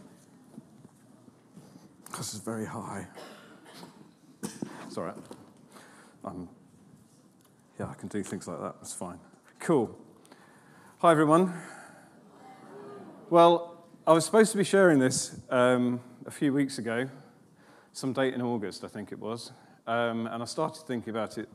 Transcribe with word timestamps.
This 2.18 2.34
is 2.34 2.40
very 2.40 2.66
high. 2.66 3.06
It's 4.42 4.98
all 4.98 5.04
right. 5.04 5.16
Um, 6.26 6.46
yeah, 7.78 7.86
I 7.86 7.94
can 7.94 8.10
do 8.10 8.22
things 8.22 8.46
like 8.46 8.60
that. 8.60 8.74
That's 8.82 8.92
fine. 8.92 9.18
Cool. 9.60 9.98
Hi, 10.98 11.10
everyone. 11.10 11.54
Well, 13.30 13.82
I 14.06 14.12
was 14.12 14.26
supposed 14.26 14.52
to 14.52 14.58
be 14.58 14.64
sharing 14.64 14.98
this 14.98 15.40
um, 15.48 16.02
a 16.26 16.30
few 16.30 16.52
weeks 16.52 16.78
ago, 16.78 17.08
some 17.92 18.12
date 18.12 18.34
in 18.34 18.42
August, 18.42 18.84
I 18.84 18.88
think 18.88 19.12
it 19.12 19.18
was. 19.18 19.52
Um, 19.86 20.26
and 20.26 20.42
I 20.42 20.46
started 20.46 20.86
thinking 20.86 21.10
about 21.10 21.38
it 21.38 21.48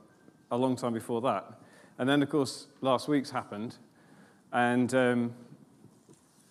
a 0.52 0.58
long 0.58 0.76
time 0.76 0.94
before 0.94 1.22
that. 1.22 1.60
And 1.98 2.10
then, 2.10 2.22
of 2.24 2.30
course, 2.30 2.68
last 2.82 3.08
week's 3.08 3.30
happened. 3.30 3.78
And, 4.52 4.94
um, 4.94 5.34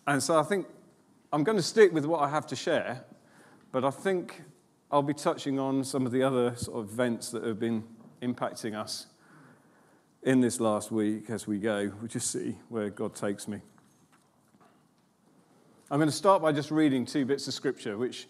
and 0.07 0.23
so 0.23 0.39
I 0.39 0.43
think 0.43 0.67
I'm 1.33 1.45
going 1.45 1.59
to 1.59 1.63
stick 1.63 1.93
with 1.93 2.05
what 2.05 2.21
I 2.21 2.29
have 2.29 2.47
to 2.49 2.57
share, 2.57 3.05
but 3.73 3.85
I 3.85 3.91
think 3.91 4.43
I'll 4.91 5.03
be 5.03 5.15
touching 5.15 5.59
on 5.59 5.85
some 5.85 6.07
of 6.07 6.13
the 6.13 6.23
other 6.23 6.55
sort 6.57 6.79
of 6.79 6.93
events 6.93 7.31
that 7.31 7.45
have 7.45 7.59
been 7.59 7.85
impacting 8.23 8.75
us 8.75 9.07
in 10.23 10.41
this 10.41 10.61
last 10.61 10.91
week 10.91 11.29
as 11.31 11.47
we 11.47 11.59
go. 11.59 11.93
We'll 12.01 12.09
just 12.09 12.31
see 12.31 12.57
where 12.69 12.91
God 12.91 13.15
takes 13.15 13.49
me. 13.49 13.61
I'm 15.91 15.99
going 15.99 16.09
to 16.09 16.17
start 16.17 16.41
by 16.41 16.51
just 16.51 16.71
reading 16.71 17.05
two 17.05 17.27
bits 17.27 17.47
of 17.47 17.53
scripture, 17.53 17.99
which 17.99 18.27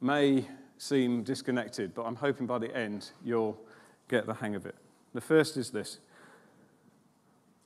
may 0.00 0.46
seem 0.78 1.24
disconnected, 1.24 1.92
but 1.92 2.02
I'm 2.02 2.14
hoping 2.14 2.46
by 2.46 2.58
the 2.58 2.74
end 2.74 3.10
you'll 3.24 3.58
get 4.06 4.26
the 4.26 4.34
hang 4.34 4.54
of 4.54 4.64
it. 4.64 4.76
The 5.12 5.20
first 5.20 5.56
is 5.56 5.70
this 5.70 5.98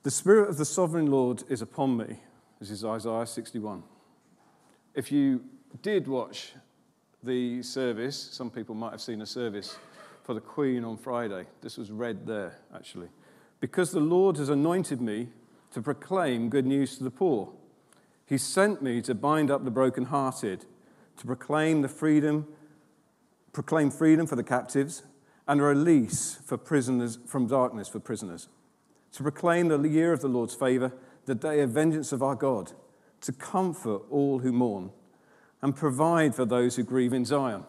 The 0.03 0.11
Spirit 0.11 0.49
of 0.49 0.57
the 0.57 0.65
Sovereign 0.65 1.09
Lord 1.09 1.43
is 1.51 1.61
upon 1.61 1.99
me. 1.99 2.21
This 2.59 2.71
is 2.71 2.87
Isaiah 2.87 3.27
61. 3.27 3.83
If 4.95 5.13
you 5.13 5.45
did 5.83 6.09
watch 6.09 6.55
the 7.23 7.63
service, 7.63 8.17
some 8.33 8.51
people 8.51 8.75
might 8.75 8.93
have 8.93 9.03
seen 9.03 9.21
a 9.21 9.27
service 9.27 9.77
for 10.23 10.33
the 10.33 10.41
Queen 10.41 10.85
on 10.85 10.97
Friday. 10.97 11.45
This 11.61 11.77
was 11.77 11.91
read 11.91 12.27
there, 12.27 12.57
actually. 12.75 13.09
Because 13.61 13.91
the 13.91 14.01
Lord 14.01 14.39
has 14.39 14.49
anointed 14.49 15.03
me 15.03 15.29
to 15.73 15.83
proclaim 15.83 16.49
good 16.49 16.65
news 16.65 16.97
to 16.97 17.05
the 17.05 17.11
poor. 17.11 17.53
He 18.29 18.39
sent 18.39 18.83
me 18.83 19.01
to 19.03 19.15
bind 19.15 19.51
up 19.51 19.65
the 19.65 19.71
brokenhearted, 19.71 20.67
to 21.17 21.27
proclaim 21.27 21.83
the 21.83 21.89
freedom 21.89 22.47
proclaim 23.59 23.91
freedom 23.91 24.25
for 24.25 24.37
the 24.37 24.45
captives 24.45 25.03
and 25.49 25.61
release 25.61 26.39
for 26.45 26.57
prisoners 26.57 27.19
from 27.27 27.49
darkness 27.49 27.89
for 27.89 27.99
prisoners, 27.99 28.49
to 29.11 29.23
proclaim 29.23 29.67
the 29.67 29.81
year 29.81 30.13
of 30.13 30.21
the 30.21 30.29
Lord's 30.29 30.55
favor, 30.55 30.93
the 31.25 31.35
day 31.35 31.61
of 31.61 31.71
vengeance 31.71 32.13
of 32.13 32.23
our 32.23 32.37
God, 32.37 32.71
to 33.21 33.33
comfort 33.33 34.03
all 34.11 34.39
who 34.39 34.53
mourn 34.53 34.91
and 35.61 35.75
provide 35.75 36.37
for 36.37 36.45
those 36.45 36.77
who 36.77 36.85
grieve 36.85 37.13
in 37.13 37.25
Zion, 37.25 37.65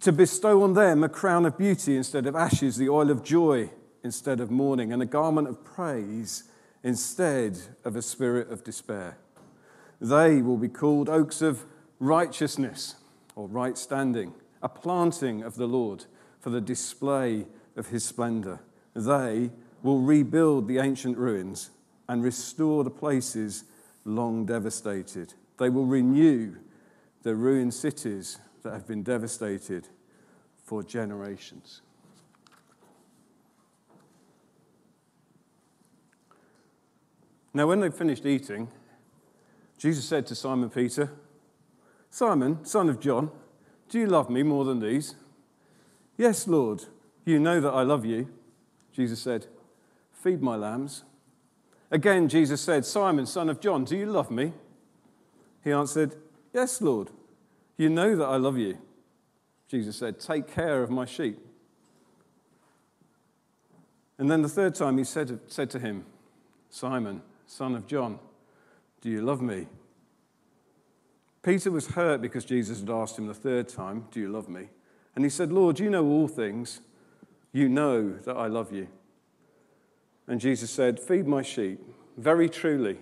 to 0.00 0.12
bestow 0.12 0.62
on 0.62 0.74
them 0.74 1.02
a 1.02 1.08
crown 1.08 1.46
of 1.46 1.56
beauty 1.56 1.96
instead 1.96 2.26
of 2.26 2.36
ashes, 2.36 2.76
the 2.76 2.90
oil 2.90 3.10
of 3.10 3.24
joy 3.24 3.70
instead 4.04 4.40
of 4.40 4.50
mourning, 4.50 4.92
and 4.92 5.00
a 5.00 5.06
garment 5.06 5.48
of 5.48 5.64
praise 5.64 6.44
instead 6.82 7.58
of 7.82 7.96
a 7.96 8.02
spirit 8.02 8.50
of 8.50 8.62
despair. 8.62 9.16
They 10.00 10.42
will 10.42 10.58
be 10.58 10.68
called 10.68 11.08
oaks 11.08 11.40
of 11.42 11.64
righteousness 11.98 12.96
or 13.34 13.48
right 13.48 13.76
standing 13.78 14.34
a 14.62 14.68
planting 14.68 15.42
of 15.42 15.56
the 15.56 15.66
Lord 15.66 16.06
for 16.40 16.50
the 16.50 16.60
display 16.60 17.46
of 17.76 17.88
his 17.88 18.04
splendor. 18.04 18.60
They 18.94 19.50
will 19.82 20.00
rebuild 20.00 20.66
the 20.66 20.78
ancient 20.78 21.16
ruins 21.18 21.70
and 22.08 22.22
restore 22.22 22.82
the 22.84 22.90
places 22.90 23.64
long 24.04 24.46
devastated. 24.46 25.34
They 25.58 25.68
will 25.68 25.86
renew 25.86 26.56
the 27.22 27.34
ruined 27.34 27.74
cities 27.74 28.38
that 28.62 28.72
have 28.72 28.86
been 28.86 29.02
devastated 29.02 29.88
for 30.64 30.82
generations. 30.82 31.82
Now, 37.54 37.66
when 37.66 37.80
they 37.80 37.90
finished 37.90 38.26
eating, 38.26 38.68
Jesus 39.78 40.04
said 40.04 40.26
to 40.26 40.34
Simon 40.34 40.70
Peter, 40.70 41.12
Simon, 42.10 42.64
son 42.64 42.88
of 42.88 43.00
John, 43.00 43.30
do 43.88 43.98
you 43.98 44.06
love 44.06 44.30
me 44.30 44.42
more 44.42 44.64
than 44.64 44.80
these? 44.80 45.14
Yes, 46.16 46.48
Lord, 46.48 46.84
you 47.24 47.38
know 47.38 47.60
that 47.60 47.72
I 47.72 47.82
love 47.82 48.04
you. 48.04 48.28
Jesus 48.92 49.20
said, 49.20 49.46
Feed 50.12 50.42
my 50.42 50.56
lambs. 50.56 51.04
Again, 51.90 52.28
Jesus 52.28 52.60
said, 52.60 52.84
Simon, 52.84 53.26
son 53.26 53.48
of 53.48 53.60
John, 53.60 53.84
do 53.84 53.96
you 53.96 54.06
love 54.06 54.30
me? 54.30 54.52
He 55.62 55.72
answered, 55.72 56.16
Yes, 56.52 56.80
Lord, 56.80 57.10
you 57.76 57.90
know 57.90 58.16
that 58.16 58.24
I 58.24 58.36
love 58.36 58.56
you. 58.56 58.78
Jesus 59.68 59.96
said, 59.96 60.18
Take 60.18 60.52
care 60.52 60.82
of 60.82 60.90
my 60.90 61.04
sheep. 61.04 61.38
And 64.18 64.30
then 64.30 64.42
the 64.42 64.48
third 64.48 64.74
time 64.74 64.96
he 64.96 65.04
said, 65.04 65.38
said 65.46 65.68
to 65.70 65.78
him, 65.78 66.06
Simon, 66.70 67.22
son 67.46 67.74
of 67.74 67.86
John, 67.86 68.18
do 69.00 69.10
you 69.10 69.22
love 69.22 69.40
me? 69.40 69.66
Peter 71.42 71.70
was 71.70 71.88
hurt 71.88 72.20
because 72.20 72.44
Jesus 72.44 72.80
had 72.80 72.90
asked 72.90 73.18
him 73.18 73.28
the 73.28 73.34
third 73.34 73.68
time, 73.68 74.06
Do 74.10 74.20
you 74.20 74.28
love 74.28 74.48
me? 74.48 74.68
And 75.14 75.24
he 75.24 75.30
said, 75.30 75.52
Lord, 75.52 75.78
you 75.78 75.88
know 75.90 76.04
all 76.04 76.28
things. 76.28 76.80
You 77.52 77.68
know 77.68 78.12
that 78.24 78.36
I 78.36 78.48
love 78.48 78.72
you. 78.72 78.88
And 80.26 80.40
Jesus 80.40 80.70
said, 80.70 80.98
Feed 80.98 81.26
my 81.26 81.42
sheep. 81.42 81.80
Very 82.16 82.48
truly, 82.48 82.98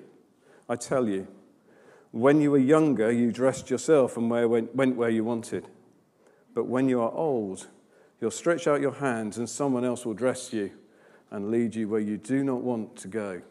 I 0.69 0.77
tell 0.77 1.09
you, 1.09 1.27
when 2.11 2.41
you 2.41 2.51
were 2.51 2.59
younger, 2.59 3.11
you 3.11 3.33
dressed 3.33 3.71
yourself 3.71 4.17
and 4.17 4.31
went 4.31 4.97
where 4.97 5.11
you 5.11 5.25
wanted. 5.25 5.69
But 6.55 6.67
when 6.67 6.89
you 6.89 7.01
are 7.01 7.11
old, 7.11 7.67
you'll 8.21 8.31
stretch 8.31 8.67
out 8.67 8.81
your 8.81 8.93
hands 8.93 9.39
and 9.39 9.49
someone 9.49 9.85
else 9.85 10.07
will 10.07 10.15
dress 10.15 10.53
you 10.53 10.71
and 11.31 11.51
lead 11.51 11.75
you 11.75 11.89
where 11.89 12.01
you 12.01 12.17
do 12.17 12.45
not 12.45 12.61
want 12.61 12.95
to 12.97 13.09
go. 13.09 13.43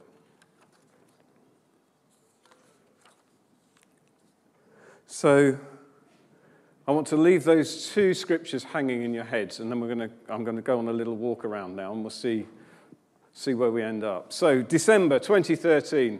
So 5.13 5.55
I 6.87 6.91
want 6.91 7.05
to 7.07 7.17
leave 7.17 7.43
those 7.43 7.91
two 7.91 8.15
scriptures 8.15 8.63
hanging 8.63 9.03
in 9.03 9.13
your 9.13 9.23
heads, 9.23 9.59
and 9.59 9.69
then 9.69 9.79
we're 9.79 9.93
to, 9.93 10.09
I'm 10.27 10.43
going 10.43 10.55
to 10.55 10.63
go 10.63 10.79
on 10.79 10.87
a 10.87 10.91
little 10.91 11.15
walk 11.15 11.45
around 11.45 11.75
now, 11.75 11.93
and 11.93 12.01
we'll 12.01 12.09
see, 12.09 12.47
see 13.31 13.53
where 13.53 13.69
we 13.69 13.83
end 13.83 14.03
up. 14.03 14.33
So, 14.33 14.63
December 14.63 15.19
2013. 15.19 16.19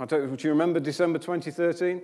I 0.00 0.04
don't, 0.06 0.34
do 0.34 0.48
you 0.48 0.50
remember 0.54 0.80
December 0.80 1.18
2013? 1.18 2.00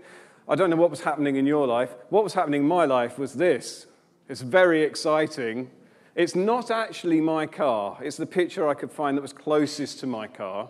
I 0.47 0.55
don't 0.55 0.69
know 0.69 0.77
what 0.77 0.91
was 0.91 1.01
happening 1.01 1.37
in 1.37 1.47
your 1.47 1.67
life. 1.67 1.95
What 2.11 2.23
was 2.23 2.35
happening 2.35 2.61
in 2.61 2.69
my 2.69 2.85
life 2.85 3.19
was 3.19 3.33
this. 3.33 3.87
It's 4.29 4.43
very 4.43 4.83
exciting. 4.83 5.71
It's 6.15 6.35
not 6.35 6.71
actually 6.71 7.23
my 7.23 7.47
car, 7.47 7.97
it's 8.03 8.19
the 8.19 8.27
picture 8.27 8.69
I 8.69 8.75
could 8.75 8.93
find 8.93 9.17
that 9.17 9.23
was 9.23 9.33
closest 9.33 10.01
to 10.01 10.07
my 10.07 10.27
car. 10.27 10.69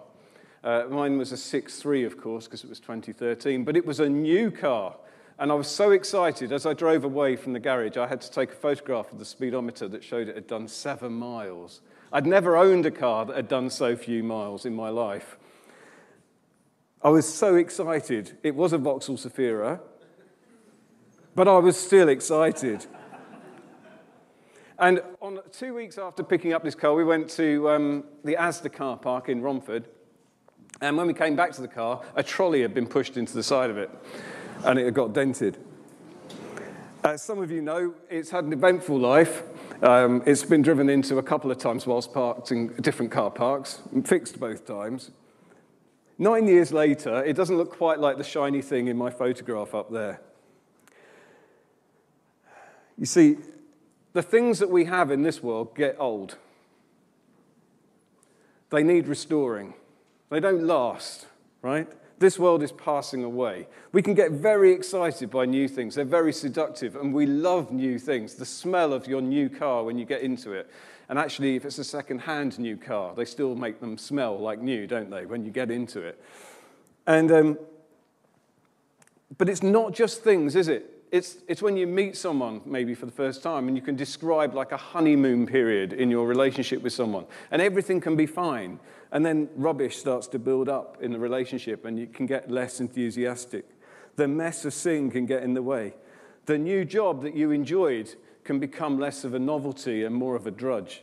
Uh, 0.64 0.84
mine 0.88 1.18
was 1.18 1.32
a 1.32 1.36
6.3, 1.36 2.06
of 2.06 2.16
course, 2.20 2.44
because 2.44 2.62
it 2.62 2.70
was 2.70 2.78
2013, 2.78 3.64
but 3.64 3.76
it 3.76 3.84
was 3.84 3.98
a 3.98 4.08
new 4.08 4.50
car. 4.50 4.96
And 5.38 5.50
I 5.50 5.54
was 5.54 5.66
so 5.66 5.90
excited 5.90 6.52
as 6.52 6.66
I 6.66 6.72
drove 6.72 7.02
away 7.02 7.34
from 7.34 7.52
the 7.52 7.58
garage, 7.58 7.96
I 7.96 8.06
had 8.06 8.20
to 8.20 8.30
take 8.30 8.52
a 8.52 8.54
photograph 8.54 9.10
of 9.10 9.18
the 9.18 9.24
speedometer 9.24 9.88
that 9.88 10.04
showed 10.04 10.28
it 10.28 10.36
had 10.36 10.46
done 10.46 10.68
seven 10.68 11.12
miles. 11.14 11.80
I'd 12.12 12.26
never 12.26 12.56
owned 12.56 12.86
a 12.86 12.92
car 12.92 13.24
that 13.24 13.34
had 13.34 13.48
done 13.48 13.70
so 13.70 13.96
few 13.96 14.22
miles 14.22 14.64
in 14.64 14.74
my 14.74 14.88
life. 14.88 15.36
I 17.02 17.08
was 17.08 17.26
so 17.26 17.56
excited. 17.56 18.38
It 18.44 18.54
was 18.54 18.72
a 18.72 18.78
Vauxhall 18.78 19.16
Zafira, 19.16 19.80
but 21.34 21.48
I 21.48 21.58
was 21.58 21.76
still 21.76 22.08
excited. 22.08 22.86
and 24.78 25.02
on 25.20 25.40
two 25.50 25.74
weeks 25.74 25.98
after 25.98 26.22
picking 26.22 26.52
up 26.52 26.62
this 26.62 26.76
car, 26.76 26.94
we 26.94 27.02
went 27.02 27.28
to 27.30 27.68
um, 27.68 28.04
the 28.22 28.36
Asda 28.36 28.72
car 28.72 28.96
park 28.96 29.28
in 29.28 29.42
Romford. 29.42 29.88
And 30.82 30.96
when 30.96 31.06
we 31.06 31.14
came 31.14 31.36
back 31.36 31.52
to 31.52 31.62
the 31.62 31.68
car, 31.68 32.02
a 32.16 32.24
trolley 32.24 32.60
had 32.60 32.74
been 32.74 32.88
pushed 32.88 33.16
into 33.16 33.34
the 33.34 33.42
side 33.44 33.70
of 33.70 33.78
it 33.78 33.88
and 34.64 34.80
it 34.80 34.84
had 34.84 34.94
got 34.94 35.12
dented. 35.12 35.56
As 37.04 37.22
some 37.22 37.40
of 37.40 37.52
you 37.52 37.62
know, 37.62 37.94
it's 38.10 38.30
had 38.30 38.44
an 38.44 38.52
eventful 38.52 38.98
life. 38.98 39.44
Um, 39.80 40.24
it's 40.26 40.42
been 40.42 40.60
driven 40.60 40.90
into 40.90 41.18
a 41.18 41.22
couple 41.22 41.52
of 41.52 41.58
times 41.58 41.86
whilst 41.86 42.12
parked 42.12 42.50
in 42.50 42.74
different 42.80 43.12
car 43.12 43.30
parks, 43.30 43.80
fixed 44.04 44.40
both 44.40 44.66
times. 44.66 45.12
Nine 46.18 46.48
years 46.48 46.72
later, 46.72 47.22
it 47.24 47.36
doesn't 47.36 47.56
look 47.56 47.70
quite 47.76 48.00
like 48.00 48.18
the 48.18 48.24
shiny 48.24 48.60
thing 48.60 48.88
in 48.88 48.96
my 48.96 49.10
photograph 49.10 49.76
up 49.76 49.92
there. 49.92 50.20
You 52.98 53.06
see, 53.06 53.36
the 54.14 54.22
things 54.22 54.58
that 54.58 54.68
we 54.68 54.86
have 54.86 55.12
in 55.12 55.22
this 55.22 55.44
world 55.44 55.76
get 55.76 55.94
old. 56.00 56.38
They 58.70 58.82
need 58.82 59.06
restoring. 59.06 59.74
They 60.32 60.40
don't 60.40 60.64
last, 60.64 61.26
right? 61.60 61.86
This 62.18 62.38
world 62.38 62.62
is 62.62 62.72
passing 62.72 63.22
away. 63.22 63.68
We 63.92 64.00
can 64.00 64.14
get 64.14 64.30
very 64.30 64.72
excited 64.72 65.30
by 65.30 65.44
new 65.44 65.68
things. 65.68 65.94
They're 65.94 66.06
very 66.06 66.32
seductive, 66.32 66.96
and 66.96 67.12
we 67.12 67.26
love 67.26 67.70
new 67.70 67.98
things. 67.98 68.36
The 68.36 68.46
smell 68.46 68.94
of 68.94 69.06
your 69.06 69.20
new 69.20 69.50
car 69.50 69.84
when 69.84 69.98
you 69.98 70.06
get 70.06 70.22
into 70.22 70.52
it. 70.52 70.70
And 71.10 71.18
actually, 71.18 71.54
if 71.56 71.66
it's 71.66 71.76
a 71.76 71.84
second 71.84 72.20
hand 72.20 72.58
new 72.58 72.78
car, 72.78 73.14
they 73.14 73.26
still 73.26 73.54
make 73.54 73.78
them 73.78 73.98
smell 73.98 74.38
like 74.38 74.58
new, 74.58 74.86
don't 74.86 75.10
they, 75.10 75.26
when 75.26 75.44
you 75.44 75.50
get 75.50 75.70
into 75.70 76.00
it? 76.00 76.18
And, 77.06 77.30
um, 77.30 77.58
but 79.36 79.50
it's 79.50 79.62
not 79.62 79.92
just 79.92 80.24
things, 80.24 80.56
is 80.56 80.68
it? 80.68 80.91
It's, 81.12 81.36
it's 81.46 81.60
when 81.60 81.76
you 81.76 81.86
meet 81.86 82.16
someone, 82.16 82.62
maybe 82.64 82.94
for 82.94 83.04
the 83.04 83.12
first 83.12 83.42
time, 83.42 83.68
and 83.68 83.76
you 83.76 83.82
can 83.82 83.96
describe 83.96 84.54
like 84.54 84.72
a 84.72 84.78
honeymoon 84.78 85.46
period 85.46 85.92
in 85.92 86.10
your 86.10 86.26
relationship 86.26 86.80
with 86.80 86.94
someone, 86.94 87.26
and 87.50 87.60
everything 87.60 88.00
can 88.00 88.16
be 88.16 88.24
fine. 88.24 88.80
And 89.12 89.24
then 89.24 89.50
rubbish 89.54 89.98
starts 89.98 90.26
to 90.28 90.38
build 90.38 90.70
up 90.70 90.96
in 91.02 91.12
the 91.12 91.18
relationship, 91.18 91.84
and 91.84 91.98
you 91.98 92.06
can 92.06 92.24
get 92.24 92.50
less 92.50 92.80
enthusiastic. 92.80 93.66
The 94.16 94.26
mess 94.26 94.64
of 94.64 94.72
sin 94.72 95.10
can 95.10 95.26
get 95.26 95.42
in 95.42 95.52
the 95.52 95.62
way. 95.62 95.92
The 96.46 96.56
new 96.56 96.82
job 96.82 97.22
that 97.24 97.36
you 97.36 97.50
enjoyed 97.50 98.14
can 98.42 98.58
become 98.58 98.98
less 98.98 99.22
of 99.22 99.34
a 99.34 99.38
novelty 99.38 100.04
and 100.04 100.14
more 100.14 100.34
of 100.34 100.46
a 100.46 100.50
drudge. 100.50 101.02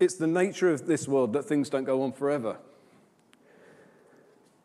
It's 0.00 0.16
the 0.16 0.26
nature 0.26 0.68
of 0.68 0.86
this 0.86 1.06
world 1.06 1.32
that 1.34 1.44
things 1.44 1.70
don't 1.70 1.84
go 1.84 2.02
on 2.02 2.10
forever. 2.10 2.58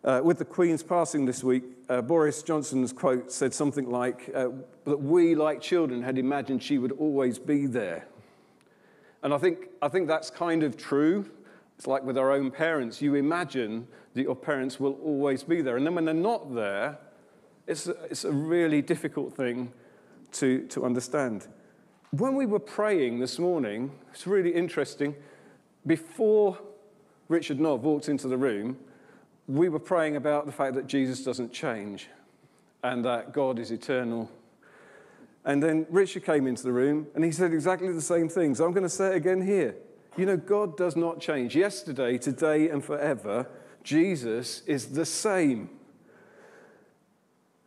Uh, 0.06 0.22
with 0.24 0.38
the 0.38 0.46
Queen's 0.46 0.84
passing 0.84 1.26
this 1.26 1.44
week, 1.44 1.64
uh, 1.90 2.00
Boris 2.00 2.44
Johnson's 2.44 2.94
quote 2.94 3.32
said 3.32 3.56
something 3.56 3.90
like 3.90 4.30
uh, 4.36 4.50
that 4.84 5.02
we, 5.02 5.34
like 5.34 5.62
children, 5.62 6.04
had 6.04 6.20
imagined 6.20 6.62
she 6.62 6.78
would 6.78 6.92
always 6.92 7.40
be 7.40 7.66
there. 7.66 8.06
And 9.24 9.34
I 9.34 9.40
think, 9.40 9.70
I 9.82 9.88
think 9.88 10.08
that's 10.08 10.30
kind 10.30 10.62
of 10.62 10.78
true. 10.78 11.28
It's 11.76 11.88
like 11.88 12.04
with 12.04 12.20
our 12.20 12.32
own 12.32 12.52
parents. 12.52 13.02
You 13.02 13.16
imagine 13.16 13.88
that 14.14 14.22
your 14.22 14.36
parents 14.36 14.80
will 14.80 14.94
always 15.04 15.42
be 15.42 15.64
there. 15.64 15.76
And 15.76 15.84
then 15.84 15.96
when 15.96 16.06
they're 16.06 16.14
not 16.14 16.54
there, 16.54 17.00
it's 17.66 17.88
a, 17.88 17.96
it's 18.04 18.26
a 18.26 18.32
really 18.32 18.84
difficult 18.84 19.36
thing 19.36 19.74
to, 20.34 20.68
to 20.68 20.86
understand. 20.86 21.48
When 22.12 22.36
we 22.36 22.46
were 22.46 22.60
praying 22.60 23.20
this 23.20 23.40
morning, 23.40 23.92
it's 24.14 24.28
really 24.28 24.54
interesting. 24.54 25.16
Before 25.88 26.60
Richard 27.28 27.60
Nov 27.60 27.82
walked 27.82 28.08
into 28.08 28.28
the 28.28 28.38
room, 28.38 28.78
we 29.48 29.70
were 29.70 29.80
praying 29.80 30.16
about 30.16 30.46
the 30.46 30.52
fact 30.52 30.74
that 30.76 30.88
Jesus 30.88 31.24
doesn't 31.24 31.54
change 31.54 32.08
and 32.84 33.06
that 33.06 33.32
God 33.34 33.60
is 33.60 33.72
eternal. 33.72 34.30
And 35.44 35.62
then 35.62 35.86
Richard 35.90 36.26
came 36.26 36.48
into 36.48 36.64
the 36.64 36.72
room 36.72 37.08
and 37.14 37.24
he 37.24 37.32
said 37.32 37.54
exactly 37.54 37.92
the 37.92 38.02
same 38.02 38.30
things. 38.30 38.60
I'm 38.60 38.72
going 38.72 38.84
to 38.84 38.90
say 38.90 39.10
it 39.10 39.16
again 39.16 39.46
here. 39.46 39.76
You 40.18 40.26
know, 40.26 40.38
God 40.38 40.78
does 40.78 40.96
not 40.96 41.20
change. 41.20 41.56
Yesterday, 41.56 42.18
today, 42.18 42.70
and 42.70 42.84
forever, 42.84 43.48
Jesus 43.84 44.64
is 44.66 44.88
the 44.88 45.06
same. 45.06 45.70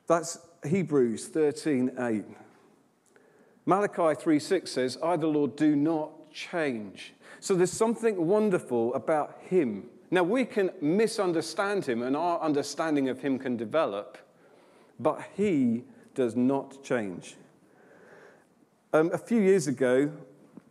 That's 0.07 0.39
Hebrews 0.67 1.29
13 1.29 1.93
8. 1.99 2.25
Malachi 3.67 4.19
3 4.19 4.39
6 4.39 4.71
says, 4.71 4.99
I, 5.03 5.17
the 5.17 5.27
Lord, 5.27 5.55
do 5.55 5.77
not 5.77 6.33
change. 6.33 7.13
So 7.39 7.55
there's 7.55 7.71
something 7.71 8.27
wonderful 8.27 8.95
about 8.95 9.39
him 9.43 9.91
now, 10.11 10.23
we 10.23 10.47
can 10.47 10.71
misunderstand 10.81 11.85
him, 11.85 12.03
and 12.03 12.17
our 12.17 12.41
understanding 12.41 13.11
of 13.11 13.21
him 13.21 13.39
can 13.39 13.57
develop, 13.59 14.17
but 14.99 15.23
he 15.37 15.85
does 16.15 16.35
not 16.35 16.83
change. 16.83 17.37
Um, 18.95 19.11
a 19.13 19.19
few 19.19 19.41
years 19.41 19.67
ago, 19.67 20.11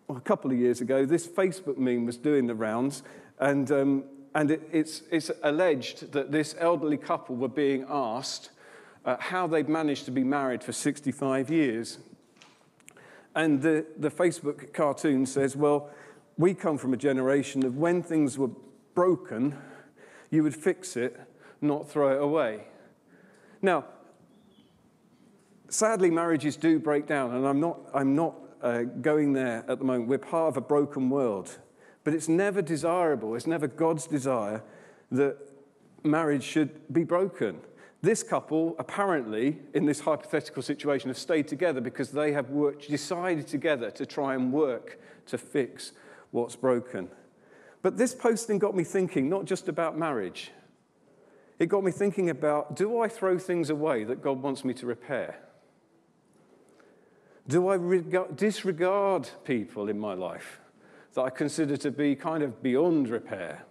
a 0.10 0.20
couple 0.20 0.50
of 0.50 0.58
years 0.58 0.82
ago, 0.82 1.06
this 1.06 1.28
Facebook 1.28 1.78
meme 1.78 2.06
was 2.06 2.18
doing 2.18 2.48
the 2.48 2.56
rounds, 2.56 3.04
and, 3.40 3.72
um, 3.72 4.04
and 4.34 4.50
it, 4.50 4.68
it's, 4.72 5.04
it's 5.12 5.30
alleged 5.44 6.12
that 6.14 6.32
this 6.32 6.56
elderly 6.58 6.98
couple 6.98 7.36
were 7.36 7.48
being 7.48 7.86
asked 7.88 8.50
uh, 9.06 9.18
how 9.20 9.46
they'd 9.46 9.70
managed 9.70 10.06
to 10.06 10.12
be 10.12 10.24
married 10.24 10.64
for 10.64 10.72
65 10.72 11.52
years. 11.52 12.00
And 13.36 13.62
the, 13.62 13.86
the 13.98 14.10
Facebook 14.10 14.74
cartoon 14.74 15.28
says, 15.28 15.56
well, 15.56 15.92
we 16.38 16.56
come 16.56 16.80
from 16.80 16.94
a 16.94 16.98
generation 16.98 17.64
of 17.64 17.78
when 17.78 18.02
things 18.02 18.38
were 18.38 18.50
broken, 18.98 19.56
you 20.32 20.42
would 20.42 20.56
fix 20.56 20.98
it, 20.98 21.16
not 21.62 21.88
throw 21.88 22.16
it 22.16 22.20
away. 22.20 22.64
Now, 23.62 23.86
sadly, 25.70 26.10
marriages 26.10 26.56
do 26.56 26.80
break 26.80 27.06
down, 27.06 27.36
and 27.36 27.46
I'm 27.46 27.60
not, 27.60 27.80
I'm 27.94 28.16
not 28.16 28.34
uh, 28.64 28.82
going 29.00 29.34
there 29.34 29.64
at 29.68 29.78
the 29.78 29.86
moment. 29.86 30.10
We're 30.10 30.18
part 30.18 30.48
of 30.48 30.58
a 30.58 30.62
broken 30.62 31.12
world, 31.12 31.60
but 32.04 32.16
it's 32.16 32.28
never 32.28 32.64
desirable, 32.64 33.36
it's 33.36 33.46
never 33.46 33.68
God's 33.68 34.08
desire 34.08 34.64
that 35.12 35.38
marriage 36.04 36.44
should 36.44 36.92
be 36.92 37.04
broken. 37.04 37.60
This 38.02 38.24
couple, 38.24 38.76
apparently, 38.80 39.60
in 39.76 39.86
this 39.86 40.00
hypothetical 40.00 40.64
situation, 40.64 41.12
have 41.12 41.20
stayed 41.20 41.48
together 41.48 41.82
because 41.82 42.12
they 42.12 42.32
have 42.32 42.50
worked, 42.50 42.90
decided 42.90 43.46
together 43.46 43.92
to 43.92 44.08
try 44.08 44.34
and 44.34 44.52
work 44.52 45.00
to 45.28 45.38
fix 45.38 45.92
what's 46.32 46.56
broken. 46.56 47.10
But 47.88 47.96
this 47.96 48.14
posting 48.14 48.60
got 48.60 48.76
me 48.76 48.84
thinking 48.84 49.30
not 49.30 49.46
just 49.46 49.70
about 49.70 49.98
marriage, 49.98 50.52
it 51.58 51.68
got 51.68 51.86
me 51.86 51.92
thinking 51.94 52.30
about 52.30 52.76
do 52.76 53.00
I 53.00 53.08
throw 53.08 53.40
things 53.40 53.70
away 53.70 54.04
that 54.04 54.22
God 54.22 54.42
wants 54.42 54.66
me 54.66 54.74
to 54.74 54.86
repair? 54.86 55.40
Do 57.48 57.70
I 57.70 57.76
reg- 57.76 58.36
disregard 58.36 59.30
people 59.46 59.88
in 59.88 59.98
my 59.98 60.16
life 60.16 60.60
that 61.14 61.22
I 61.22 61.30
consider 61.30 61.78
to 61.78 61.90
be 61.90 62.14
kind 62.14 62.44
of 62.44 62.62
beyond 62.62 63.08
repair? 63.08 63.64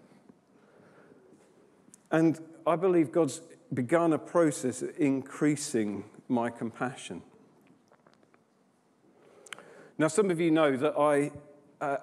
And 2.10 2.40
I 2.66 2.76
believe 2.76 3.12
God's 3.12 3.42
begun 3.74 4.14
a 4.14 4.18
process 4.18 4.80
of 4.80 4.94
increasing 4.96 6.04
my 6.26 6.48
compassion. 6.48 7.20
Now, 9.98 10.08
some 10.08 10.30
of 10.30 10.40
you 10.40 10.50
know 10.50 10.74
that 10.74 10.98
I 10.98 11.32
uh, 11.82 11.98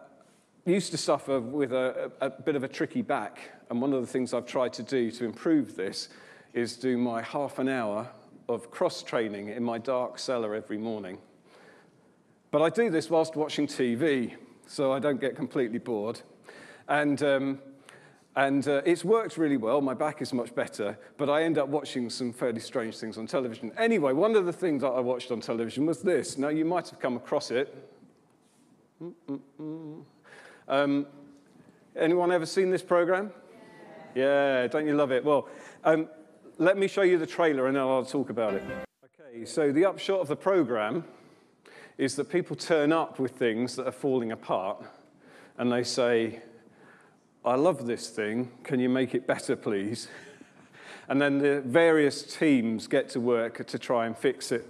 used 0.66 0.92
to 0.92 0.98
suffer 0.98 1.40
with 1.40 1.74
a, 1.74 2.12
a, 2.22 2.30
bit 2.30 2.56
of 2.56 2.64
a 2.64 2.68
tricky 2.68 3.02
back, 3.02 3.40
and 3.70 3.82
one 3.82 3.94
of 3.94 4.02
the 4.02 4.08
things 4.08 4.34
I've 4.34 4.46
tried 4.46 4.74
to 4.74 4.84
do 4.84 5.12
to 5.12 5.26
improve 5.26 5.76
this 5.76 6.10
is 6.54 6.78
do 6.78 6.98
my 6.98 7.22
half 7.22 7.60
an 7.60 7.68
hour 7.68 8.08
of 8.48 8.72
cross 8.72 9.04
training 9.04 9.50
in 9.50 9.64
my 9.64 9.78
dark 9.78 10.20
cellar 10.20 10.56
every 10.56 10.78
morning. 10.78 11.18
But 12.52 12.62
I 12.62 12.70
do 12.70 12.90
this 12.90 13.10
whilst 13.10 13.36
watching 13.36 13.68
TV, 13.68 14.36
so 14.68 14.94
I 14.94 15.00
don't 15.00 15.20
get 15.20 15.36
completely 15.36 15.80
bored. 15.80 16.22
And, 16.88 17.22
um, 17.24 17.60
and 18.36 18.66
uh, 18.68 18.82
it's 18.86 19.04
worked 19.04 19.38
really 19.38 19.58
well. 19.58 19.82
My 19.82 19.94
back 19.94 20.22
is 20.22 20.34
much 20.34 20.54
better, 20.56 20.98
but 21.18 21.30
I 21.30 21.44
end 21.44 21.58
up 21.58 21.68
watching 21.68 22.10
some 22.10 22.32
fairly 22.32 22.60
strange 22.60 22.98
things 22.98 23.18
on 23.18 23.28
television. 23.28 23.72
Anyway, 23.78 24.14
one 24.14 24.36
of 24.36 24.46
the 24.46 24.54
things 24.54 24.82
that 24.84 24.90
I 24.90 25.00
watched 25.00 25.32
on 25.32 25.42
television 25.42 25.86
was 25.86 26.02
this. 26.02 26.38
Now, 26.38 26.50
you 26.50 26.64
might 26.64 26.90
have 26.90 27.00
come 27.00 27.18
across 27.18 27.52
it. 27.52 27.76
Mm-mm-mm. 29.02 30.04
Um, 30.74 31.06
anyone 31.96 32.32
ever 32.32 32.48
seen 32.48 32.72
this 32.72 32.82
program? 32.82 33.32
Yeah. 34.16 34.62
yeah, 34.62 34.68
don't 34.68 34.88
you 34.88 34.96
love 34.96 35.12
it? 35.12 35.24
Well, 35.24 35.48
um, 35.84 36.10
let 36.58 36.80
me 36.80 36.88
show 36.88 37.04
you 37.04 37.20
the 37.20 37.28
trailer 37.28 37.68
and 37.68 37.76
then 37.76 37.84
I'll 37.84 38.04
talk 38.04 38.32
about 38.32 38.56
it. 38.56 38.64
Okay, 39.06 39.46
so 39.46 39.72
the 39.72 39.86
upshot 39.86 40.20
of 40.20 40.28
the 40.28 40.36
program 40.36 41.04
is 42.00 42.16
that 42.16 42.24
people 42.28 42.56
turn 42.56 42.92
up 42.92 43.20
with 43.20 43.34
things 43.34 43.76
that 43.76 43.86
are 43.86 43.92
falling 43.92 44.32
apart 44.32 44.84
and 45.60 45.72
they 45.72 45.84
say, 45.84 46.42
I 47.46 47.54
love 47.54 47.86
this 47.86 48.10
thing, 48.10 48.50
can 48.64 48.80
you 48.80 48.90
make 48.90 49.14
it 49.14 49.28
better, 49.28 49.56
please? 49.56 50.08
And 51.10 51.22
then 51.22 51.38
the 51.38 51.60
various 51.60 52.24
teams 52.24 52.88
get 52.88 53.10
to 53.10 53.20
work 53.20 53.68
to 53.68 53.78
try 53.78 54.06
and 54.06 54.18
fix 54.18 54.54
it. 54.54 54.66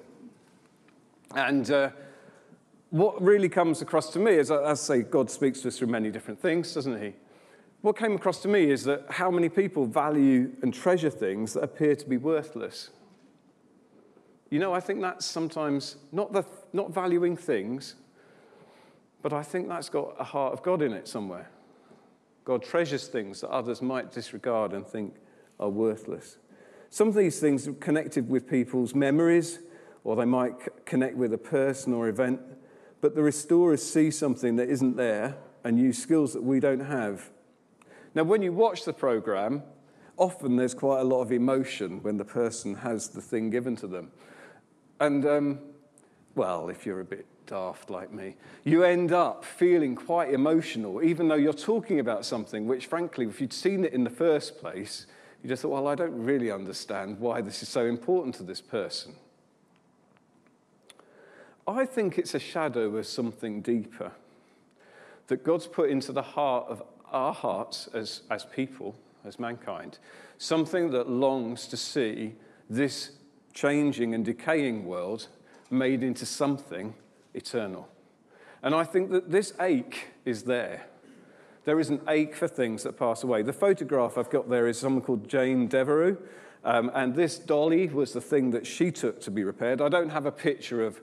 And 1.35 1.69
uh, 1.69 1.91
what 2.93 3.19
really 3.23 3.49
comes 3.49 3.81
across 3.81 4.11
to 4.11 4.19
me 4.19 4.33
is, 4.33 4.51
as 4.51 4.61
I 4.61 4.73
say, 4.75 5.01
God 5.01 5.31
speaks 5.31 5.61
to 5.61 5.69
us 5.69 5.79
through 5.79 5.87
many 5.87 6.11
different 6.11 6.39
things, 6.39 6.75
doesn't 6.75 7.01
he? 7.01 7.13
What 7.81 7.97
came 7.97 8.13
across 8.13 8.39
to 8.43 8.47
me 8.47 8.69
is 8.69 8.83
that 8.83 9.05
how 9.09 9.31
many 9.31 9.49
people 9.49 9.87
value 9.87 10.51
and 10.61 10.71
treasure 10.71 11.09
things 11.09 11.53
that 11.53 11.63
appear 11.63 11.95
to 11.95 12.07
be 12.07 12.17
worthless. 12.17 12.91
You 14.51 14.59
know, 14.59 14.73
I 14.73 14.79
think 14.79 15.01
that's 15.01 15.25
sometimes 15.25 15.95
not, 16.11 16.33
the, 16.33 16.45
not 16.71 16.93
valuing 16.93 17.35
things, 17.35 17.95
but 19.23 19.33
I 19.33 19.41
think 19.41 19.69
that's 19.69 19.89
got 19.89 20.15
a 20.19 20.23
heart 20.23 20.53
of 20.53 20.61
God 20.61 20.83
in 20.83 20.93
it 20.93 21.07
somewhere. 21.07 21.49
God 22.45 22.61
treasures 22.61 23.07
things 23.07 23.41
that 23.41 23.49
others 23.49 23.81
might 23.81 24.11
disregard 24.11 24.71
and 24.71 24.85
think 24.85 25.15
are 25.59 25.67
worthless. 25.67 26.37
Some 26.91 27.07
of 27.07 27.15
these 27.15 27.39
things 27.39 27.67
are 27.67 27.73
connected 27.73 28.29
with 28.29 28.47
people's 28.47 28.93
memories, 28.93 29.57
or 30.03 30.15
they 30.15 30.25
might 30.25 30.85
connect 30.85 31.17
with 31.17 31.33
a 31.33 31.39
person 31.39 31.91
or 31.91 32.07
event. 32.07 32.39
But 33.03 33.15
the 33.15 33.21
restorers 33.21 33.83
see 33.83 34.11
something 34.11 34.55
that 34.55 34.69
isn't 34.69 34.95
there 34.95 35.35
and 35.65 35.77
use 35.77 36.01
skills 36.01 36.31
that 36.31 36.41
we 36.41 36.61
don't 36.61 36.79
have. 36.79 37.31
Now, 38.15 38.23
when 38.23 38.41
you 38.41 38.53
watch 38.53 38.85
the 38.85 38.93
program, 38.93 39.61
often 40.15 40.55
there's 40.55 40.73
quite 40.73 41.01
a 41.01 41.03
lot 41.03 41.19
of 41.19 41.33
emotion 41.33 42.01
when 42.01 42.15
the 42.15 42.23
person 42.23 42.75
has 42.75 43.09
the 43.09 43.19
thing 43.19 43.49
given 43.49 43.75
to 43.75 43.87
them. 43.87 44.13
And, 45.01 45.25
um, 45.25 45.59
well, 46.35 46.69
if 46.69 46.85
you're 46.85 47.01
a 47.01 47.03
bit 47.03 47.25
daft 47.45 47.89
like 47.89 48.13
me, 48.13 48.37
you 48.63 48.85
end 48.85 49.11
up 49.11 49.43
feeling 49.43 49.97
quite 49.97 50.33
emotional, 50.33 51.03
even 51.03 51.27
though 51.27 51.35
you're 51.35 51.51
talking 51.51 51.99
about 51.99 52.25
something 52.25 52.67
which, 52.67 52.85
frankly, 52.85 53.25
if 53.25 53.41
you'd 53.41 53.51
seen 53.51 53.83
it 53.83 53.91
in 53.91 54.05
the 54.05 54.09
first 54.09 54.59
place, 54.59 55.07
you 55.43 55.49
just 55.49 55.63
thought, 55.63 55.71
well, 55.71 55.87
I 55.89 55.95
don't 55.95 56.23
really 56.23 56.51
understand 56.51 57.19
why 57.19 57.41
this 57.41 57.63
is 57.63 57.67
so 57.67 57.85
important 57.85 58.35
to 58.35 58.43
this 58.43 58.61
person. 58.61 59.13
I 61.67 61.85
think 61.85 62.17
it's 62.17 62.33
a 62.33 62.39
shadow 62.39 62.97
of 62.97 63.05
something 63.05 63.61
deeper 63.61 64.11
that 65.27 65.43
God's 65.43 65.67
put 65.67 65.89
into 65.89 66.11
the 66.11 66.21
heart 66.21 66.67
of 66.67 66.83
our 67.11 67.33
hearts 67.33 67.87
as, 67.93 68.21
as 68.29 68.45
people, 68.45 68.95
as 69.23 69.39
mankind, 69.39 69.99
something 70.37 70.91
that 70.91 71.09
longs 71.09 71.67
to 71.67 71.77
see 71.77 72.35
this 72.69 73.11
changing 73.53 74.13
and 74.13 74.25
decaying 74.25 74.85
world 74.85 75.27
made 75.69 76.03
into 76.03 76.25
something 76.25 76.93
eternal. 77.33 77.87
And 78.61 78.75
I 78.75 78.83
think 78.83 79.11
that 79.11 79.31
this 79.31 79.53
ache 79.59 80.07
is 80.25 80.43
there. 80.43 80.87
There 81.65 81.79
is 81.79 81.89
an 81.89 82.01
ache 82.09 82.35
for 82.35 82.47
things 82.47 82.83
that 82.83 82.97
pass 82.97 83.23
away. 83.23 83.41
The 83.41 83.53
photograph 83.53 84.17
I've 84.17 84.29
got 84.29 84.49
there 84.49 84.67
is 84.67 84.77
someone 84.77 85.01
called 85.01 85.29
Jane 85.29 85.67
Devereux, 85.67 86.17
um, 86.65 86.91
and 86.93 87.15
this 87.15 87.39
dolly 87.39 87.87
was 87.87 88.11
the 88.11 88.21
thing 88.21 88.51
that 88.51 88.67
she 88.67 88.91
took 88.91 89.21
to 89.21 89.31
be 89.31 89.43
repaired. 89.43 89.81
I 89.81 89.89
don't 89.89 90.09
have 90.09 90.25
a 90.25 90.31
picture 90.31 90.83
of 90.83 91.01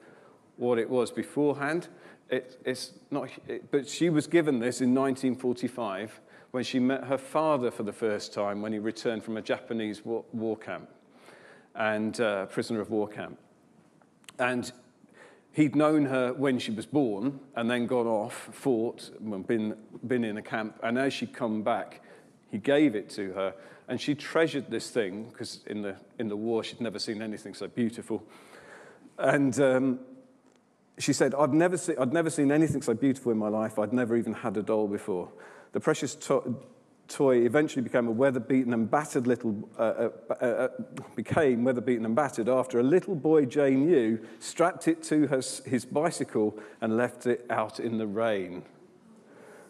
what 0.60 0.78
it 0.78 0.88
was 0.88 1.10
beforehand, 1.10 1.88
it, 2.28 2.60
it's 2.64 2.92
not, 3.10 3.28
it, 3.48 3.70
but 3.70 3.88
she 3.88 4.10
was 4.10 4.26
given 4.26 4.60
this 4.60 4.80
in 4.80 4.94
1945 4.94 6.20
when 6.52 6.64
she 6.64 6.78
met 6.78 7.04
her 7.04 7.18
father 7.18 7.70
for 7.70 7.82
the 7.82 7.92
first 7.92 8.32
time 8.32 8.60
when 8.62 8.72
he 8.72 8.78
returned 8.78 9.24
from 9.24 9.36
a 9.36 9.42
Japanese 9.42 10.04
war, 10.04 10.24
war 10.32 10.56
camp 10.56 10.88
and 11.74 12.20
uh, 12.20 12.46
prisoner 12.46 12.80
of 12.80 12.90
war 12.90 13.08
camp. 13.08 13.38
And 14.38 14.70
he'd 15.52 15.74
known 15.74 16.06
her 16.06 16.32
when 16.32 16.58
she 16.58 16.70
was 16.70 16.86
born 16.86 17.40
and 17.56 17.70
then 17.70 17.86
gone 17.86 18.06
off, 18.06 18.50
fought, 18.52 19.10
been, 19.46 19.76
been 20.06 20.24
in 20.24 20.36
a 20.36 20.42
camp. 20.42 20.78
And 20.82 20.98
as 20.98 21.12
she'd 21.12 21.32
come 21.32 21.62
back, 21.62 22.02
he 22.50 22.58
gave 22.58 22.94
it 22.94 23.08
to 23.10 23.32
her. 23.32 23.54
And 23.88 24.00
she 24.00 24.14
treasured 24.14 24.70
this 24.70 24.90
thing 24.90 25.24
because 25.30 25.60
in 25.66 25.82
the, 25.82 25.96
in 26.18 26.28
the 26.28 26.36
war 26.36 26.62
she'd 26.62 26.80
never 26.80 26.98
seen 26.98 27.22
anything 27.22 27.54
so 27.54 27.66
beautiful. 27.66 28.22
And 29.18 29.58
um, 29.60 30.00
she 31.02 31.12
said, 31.12 31.34
I've 31.34 31.52
never, 31.52 31.76
see, 31.76 31.94
I'd 31.96 32.12
never 32.12 32.30
seen 32.30 32.52
anything 32.52 32.82
so 32.82 32.94
beautiful 32.94 33.32
in 33.32 33.38
my 33.38 33.48
life. 33.48 33.78
I'd 33.78 33.92
never 33.92 34.16
even 34.16 34.34
had 34.34 34.56
a 34.56 34.62
doll 34.62 34.88
before. 34.88 35.30
The 35.72 35.80
precious 35.80 36.14
to- 36.16 36.56
toy 37.08 37.38
eventually 37.38 37.82
became 37.82 38.06
a 38.06 38.12
weather-beaten 38.12 38.72
and 38.72 38.90
battered 38.90 39.26
little, 39.26 39.68
uh, 39.78 39.82
uh, 39.82 40.10
uh, 40.30 40.44
uh 40.44 40.68
became 41.16 41.64
weather-beaten 41.64 42.04
and 42.04 42.14
battered 42.14 42.48
after 42.48 42.78
a 42.80 42.82
little 42.82 43.14
boy, 43.14 43.44
Jane 43.44 43.88
Yu, 43.88 44.20
strapped 44.38 44.88
it 44.88 45.02
to 45.04 45.26
her, 45.26 45.40
his 45.66 45.84
bicycle 45.84 46.58
and 46.80 46.96
left 46.96 47.26
it 47.26 47.46
out 47.50 47.80
in 47.80 47.98
the 47.98 48.06
rain. 48.06 48.62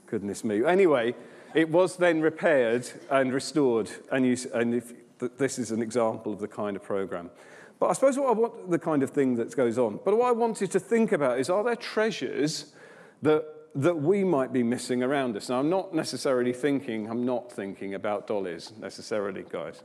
Goodness 0.06 0.44
me. 0.44 0.64
Anyway, 0.64 1.14
it 1.54 1.70
was 1.70 1.96
then 1.96 2.20
repaired 2.20 2.88
and 3.10 3.32
restored, 3.32 3.90
and, 4.12 4.26
you, 4.26 4.37
and 4.52 4.75
if, 4.75 4.92
this 5.38 5.58
is 5.58 5.70
an 5.70 5.82
example 5.82 6.32
of 6.32 6.40
the 6.40 6.49
kind 6.49 6.76
of 6.76 6.82
program. 6.82 7.30
But 7.80 7.88
I 7.88 7.92
suppose 7.94 8.18
what 8.18 8.28
I 8.28 8.32
want, 8.32 8.70
the 8.70 8.78
kind 8.78 9.02
of 9.02 9.10
thing 9.10 9.37
that 9.37 9.56
goes 9.56 9.78
on. 9.78 10.00
But 10.04 10.16
what 10.16 10.28
I 10.28 10.32
wanted 10.32 10.70
to 10.72 10.78
think 10.78 11.12
about 11.12 11.40
is 11.40 11.49
are 11.49 11.64
there 11.64 11.75
treasures 11.75 12.75
that, 13.22 13.44
that 13.75 13.96
we 13.96 14.22
might 14.22 14.52
be 14.52 14.62
missing 14.62 15.02
around 15.02 15.34
us? 15.34 15.49
Now, 15.49 15.60
I'm 15.60 15.70
not 15.70 15.94
necessarily 15.94 16.52
thinking, 16.52 17.10
I'm 17.10 17.25
not 17.25 17.50
thinking 17.50 17.94
about 17.94 18.26
dollies 18.26 18.72
necessarily, 18.78 19.46
guys. 19.50 19.82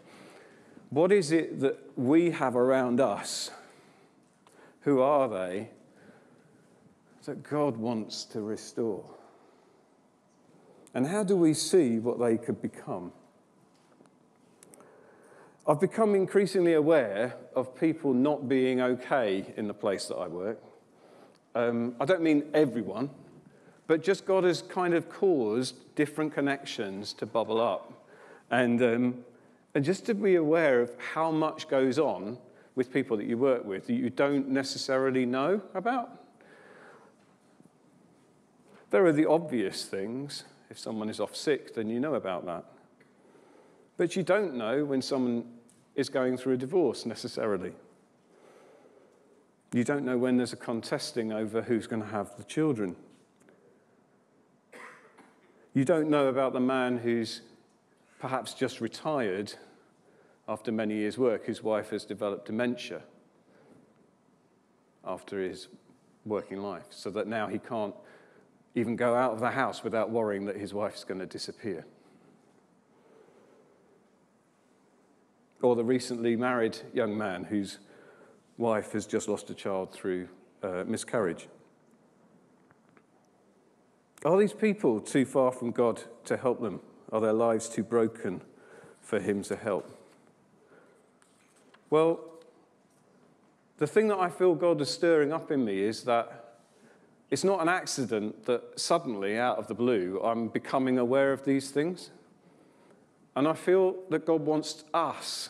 What 0.89 1.13
is 1.13 1.31
it 1.31 1.61
that 1.61 1.79
we 1.97 2.31
have 2.31 2.57
around 2.57 2.99
us? 2.99 3.49
Who 4.81 4.99
are 5.01 5.29
they 5.29 5.69
that 7.23 7.43
God 7.43 7.77
wants 7.77 8.25
to 8.25 8.41
restore? 8.41 9.05
And 10.93 11.07
how 11.07 11.23
do 11.23 11.37
we 11.37 11.53
see 11.53 11.99
what 11.99 12.19
they 12.19 12.37
could 12.37 12.61
become? 12.61 13.13
I've 15.67 15.79
become 15.79 16.13
increasingly 16.13 16.74
aware 16.74 17.36
of 17.55 17.75
people 17.75 18.13
not 18.13 18.48
being 18.48 18.81
okay 18.81 19.51
in 19.57 19.67
the 19.67 19.74
place 19.74 20.05
that 20.05 20.15
I 20.15 20.27
work. 20.27 20.62
Um, 21.55 21.95
I 22.00 22.05
don't 22.05 22.22
mean 22.22 22.43
everyone, 22.53 23.10
but 23.88 24.03
just 24.03 24.27
God 24.27 24.43
has 24.43 24.62
kind 24.62 24.93
of 24.93 25.10
caused 25.10 25.95
different 25.95 26.36
connections 26.36 27.13
to 27.13 27.25
bubble 27.25 27.60
up. 27.60 27.91
And, 28.51 28.79
um, 28.84 29.25
and 29.74 29.84
just 29.84 30.05
to 30.05 30.13
be 30.13 30.36
aware 30.36 30.81
of 30.81 30.91
how 31.13 31.31
much 31.31 31.67
goes 31.67 31.98
on 31.98 32.38
with 32.75 32.93
people 32.93 33.17
that 33.17 33.25
you 33.25 33.39
work 33.39 33.65
with 33.65 33.88
that 33.88 33.93
you 33.93 34.12
don't 34.12 34.50
necessarily 34.50 35.25
know 35.25 35.62
about. 35.74 36.22
There 38.91 39.03
are 39.03 39.12
the 39.13 39.27
obvious 39.27 39.86
things. 39.86 40.43
If 40.69 40.77
someone 40.77 41.10
is 41.10 41.19
off 41.19 41.36
sick, 41.36 41.74
then 41.74 41.89
you 41.89 42.00
know 42.00 42.13
about 42.13 42.45
that. 42.45 42.65
But 43.98 44.15
you 44.15 44.22
don't 44.22 44.55
know 44.55 44.86
when 44.86 45.01
someone 45.01 45.45
is 45.95 46.09
going 46.09 46.37
through 46.37 46.53
a 46.53 46.57
divorce 46.57 47.05
necessarily. 47.05 47.73
You 49.73 49.83
don't 49.83 50.05
know 50.05 50.17
when 50.17 50.37
there's 50.37 50.53
a 50.53 50.57
contesting 50.57 51.31
over 51.31 51.61
who's 51.61 51.87
going 51.87 52.01
to 52.01 52.07
have 52.07 52.37
the 52.37 52.43
children. 52.43 52.95
You 55.73 55.83
don't 55.83 56.09
know 56.09 56.27
about 56.27 56.53
the 56.53 56.61
man 56.61 56.97
who's 56.97 57.41
perhaps 58.19 58.53
just 58.53 58.79
retired 58.79 59.53
after 60.47 60.71
many 60.71 60.95
years' 60.95 61.17
work, 61.17 61.45
whose 61.45 61.61
wife 61.61 61.89
has 61.89 62.05
developed 62.05 62.45
dementia 62.45 63.01
after 65.03 65.41
his 65.41 65.67
working 66.25 66.61
life, 66.61 66.85
so 66.89 67.09
that 67.11 67.27
now 67.27 67.47
he 67.47 67.59
can't 67.59 67.93
even 68.75 68.95
go 68.95 69.15
out 69.15 69.33
of 69.33 69.39
the 69.39 69.51
house 69.51 69.83
without 69.83 70.09
worrying 70.09 70.45
that 70.45 70.55
his 70.55 70.73
wife 70.73 70.95
is 70.95 71.03
going 71.03 71.19
to 71.19 71.25
disappear. 71.25 71.85
Or 75.62 75.75
the 75.75 75.83
recently 75.83 76.35
married 76.35 76.77
young 76.93 77.17
man 77.17 77.43
whose 77.45 77.79
wife 78.57 78.91
has 78.91 79.05
just 79.05 79.27
lost 79.27 79.50
a 79.50 79.53
child 79.53 79.91
through 79.91 80.27
uh, 80.63 80.83
miscarriage. 80.85 81.47
Are 84.24 84.38
these 84.38 84.53
people 84.53 85.00
too 85.00 85.25
far 85.25 85.51
from 85.51 85.71
God 85.71 86.01
to 86.25 86.38
help 86.38 86.62
them? 86.62 86.79
Are 87.12 87.21
their 87.21 87.33
lives 87.33 87.69
too 87.69 87.83
broken 87.83 88.41
for 89.01 89.19
Him 89.19 89.43
to 89.43 89.55
help? 89.55 89.89
Well, 91.89 92.19
the 93.77 93.88
thing 93.88 94.07
that 94.07 94.17
I 94.17 94.29
feel 94.29 94.55
God 94.55 94.81
is 94.81 94.89
stirring 94.89 95.31
up 95.31 95.51
in 95.51 95.63
me 95.63 95.81
is 95.81 96.03
that 96.03 96.59
it's 97.29 97.43
not 97.43 97.62
an 97.62 97.69
accident 97.69 98.45
that 98.45 98.79
suddenly, 98.79 99.38
out 99.38 99.57
of 99.57 99.67
the 99.67 99.74
blue, 99.74 100.21
I'm 100.24 100.47
becoming 100.47 100.97
aware 100.97 101.33
of 101.33 101.43
these 101.43 101.71
things. 101.71 102.12
And 103.35 103.47
I 103.47 103.53
feel 103.53 103.95
that 104.09 104.25
God 104.25 104.41
wants 104.41 104.85
us 104.93 105.49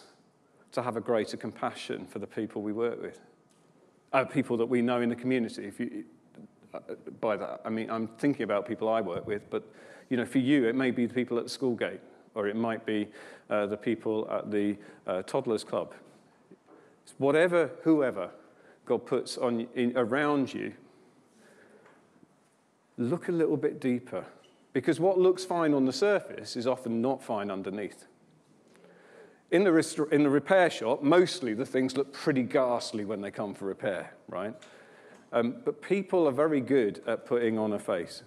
to 0.72 0.82
have 0.82 0.98
a 0.98 1.02
greater 1.02 1.38
compassion 1.38 2.06
for 2.06 2.20
the 2.20 2.28
people 2.28 2.62
we 2.62 2.74
work 2.74 3.02
with, 3.02 3.20
uh, 4.12 4.26
people 4.26 4.58
that 4.58 4.66
we 4.66 4.82
know 4.82 5.02
in 5.02 5.10
the 5.10 5.16
community. 5.16 5.66
If 5.66 5.80
you, 5.80 6.04
by 7.22 7.38
that, 7.38 7.62
I 7.64 7.70
mean, 7.70 7.90
I'm 7.90 8.08
thinking 8.18 8.44
about 8.44 8.68
people 8.68 8.90
I 8.90 9.02
work 9.02 9.26
with, 9.26 9.50
but 9.50 9.64
you 10.10 10.18
know, 10.18 10.26
for 10.26 10.40
you, 10.40 10.68
it 10.68 10.76
may 10.76 10.92
be 10.92 11.06
the 11.06 11.14
people 11.14 11.38
at 11.38 11.46
the 11.46 11.50
school 11.50 11.76
gate, 11.76 12.02
or 12.34 12.48
it 12.48 12.56
might 12.56 12.86
be 12.86 13.08
uh, 13.50 13.66
the 13.68 13.78
people 13.78 14.28
at 14.30 14.52
the 14.52 14.78
uh, 15.08 15.22
toddlers 15.24 15.64
club. 15.64 15.94
It's 17.04 17.14
whatever, 17.18 17.72
whoever 17.84 18.32
God 18.86 19.06
puts 19.06 19.38
on 19.38 19.68
in, 19.76 19.94
around 19.96 20.54
you, 20.54 20.74
look 22.98 23.30
a 23.30 23.32
little 23.32 23.58
bit 23.58 23.80
deeper, 23.80 24.26
because 24.76 25.00
what 25.00 25.18
looks 25.18 25.46
fine 25.46 25.74
on 25.74 25.86
the 25.86 25.94
surface 25.94 26.58
is 26.58 26.68
often 26.68 27.02
not 27.02 27.24
fine 27.24 27.50
underneath. 27.50 28.08
In 29.50 29.64
the, 29.64 30.08
in 30.12 30.24
the 30.24 30.30
repair 30.30 30.70
shop, 30.70 31.02
mostly 31.02 31.54
the 31.54 31.66
things 31.66 31.96
look 31.96 32.12
pretty 32.12 32.44
ghastly 32.44 33.06
when 33.06 33.22
they 33.22 33.32
come 33.32 33.54
for 33.54 33.64
repair, 33.68 34.14
right? 34.28 34.54
Um, 35.32 35.56
but 35.64 35.82
people 35.82 36.28
are 36.28 36.34
very 36.34 36.60
good 36.60 37.02
at 37.08 37.26
putting 37.26 37.58
on 37.58 37.72
a 37.72 37.80
face. 37.80 38.24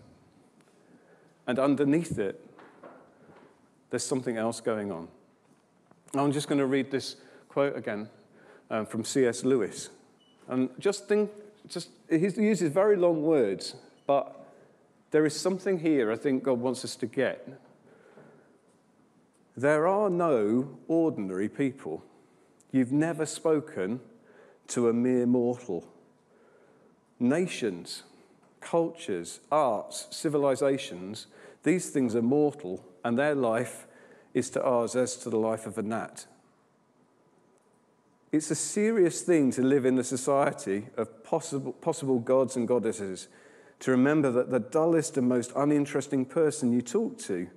And 1.47 1.59
underneath 1.59 2.19
it, 2.19 2.43
there's 3.90 4.05
something 4.05 4.38
else 4.38 4.62
going 4.62 4.90
on. 4.90 5.09
I'm 6.14 6.33
just 6.33 6.49
going 6.49 6.61
to 6.61 6.67
read 6.67 6.90
this 6.90 7.17
quote 7.50 7.76
again 7.76 8.09
um, 8.71 8.87
from 8.87 9.05
C.S. 9.05 9.45
Lewis. 9.45 9.90
And 10.49 10.71
just 10.78 11.09
think, 11.09 11.31
just, 11.69 11.90
he 12.09 12.17
uses 12.17 12.73
very 12.73 12.97
long 12.97 13.23
words, 13.23 13.75
but 14.07 14.38
there 15.10 15.26
is 15.26 15.38
something 15.38 15.80
here 15.80 16.12
I 16.12 16.16
think 16.16 16.42
God 16.42 16.60
wants 16.60 16.84
us 16.84 16.96
to 16.96 17.06
get 17.06 17.48
there 19.58 19.88
are 19.88 20.08
no 20.08 20.78
ordinary 20.86 21.48
people. 21.48 22.04
You've 22.70 22.92
never 22.92 23.26
spoken 23.26 23.98
to 24.68 24.88
a 24.88 24.92
mere 24.92 25.26
mortal. 25.26 25.84
Nations, 27.18 28.04
cultures, 28.60 29.40
arts, 29.50 30.06
civilizations, 30.10 31.26
these 31.64 31.90
things 31.90 32.14
are 32.14 32.22
mortal, 32.22 32.84
and 33.04 33.18
their 33.18 33.34
life 33.34 33.88
is 34.32 34.48
to 34.50 34.62
ours 34.62 34.94
as 34.94 35.16
to 35.16 35.28
the 35.28 35.38
life 35.38 35.66
of 35.66 35.76
a 35.76 35.82
gnat. 35.82 36.26
It's 38.30 38.52
a 38.52 38.54
serious 38.54 39.22
thing 39.22 39.50
to 39.52 39.62
live 39.62 39.84
in 39.84 39.96
the 39.96 40.04
society 40.04 40.86
of 40.96 41.24
possible, 41.24 41.72
possible 41.72 42.20
gods 42.20 42.54
and 42.54 42.68
goddesses, 42.68 43.26
to 43.80 43.90
remember 43.90 44.30
that 44.32 44.50
the 44.50 44.61
dullest 44.61 45.16
and 45.16 45.28
most 45.28 45.52
uninteresting 45.54 46.25
person 46.25 46.73
you 46.73 46.82
talk 46.82 47.18
to 47.18 47.49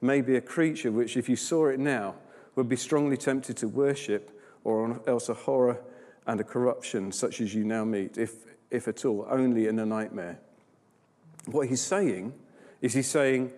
may 0.00 0.20
be 0.20 0.36
a 0.36 0.40
creature 0.40 0.92
which, 0.92 1.16
if 1.16 1.28
you 1.28 1.36
saw 1.36 1.68
it 1.68 1.78
now, 1.78 2.14
would 2.56 2.68
be 2.68 2.76
strongly 2.76 3.16
tempted 3.16 3.56
to 3.58 3.68
worship, 3.68 4.30
or 4.64 5.00
else 5.06 5.28
a 5.28 5.34
horror 5.34 5.80
and 6.26 6.40
a 6.40 6.44
corruption 6.44 7.10
such 7.10 7.40
as 7.40 7.54
you 7.54 7.64
now 7.64 7.84
meet, 7.84 8.18
if, 8.18 8.32
if 8.70 8.88
at 8.88 9.04
all, 9.04 9.26
only 9.30 9.66
in 9.66 9.78
a 9.78 9.86
nightmare. 9.86 10.38
What 11.46 11.68
he's 11.68 11.80
saying 11.80 12.34
is 12.82 12.92
he's 12.92 13.08
saying, 13.08 13.52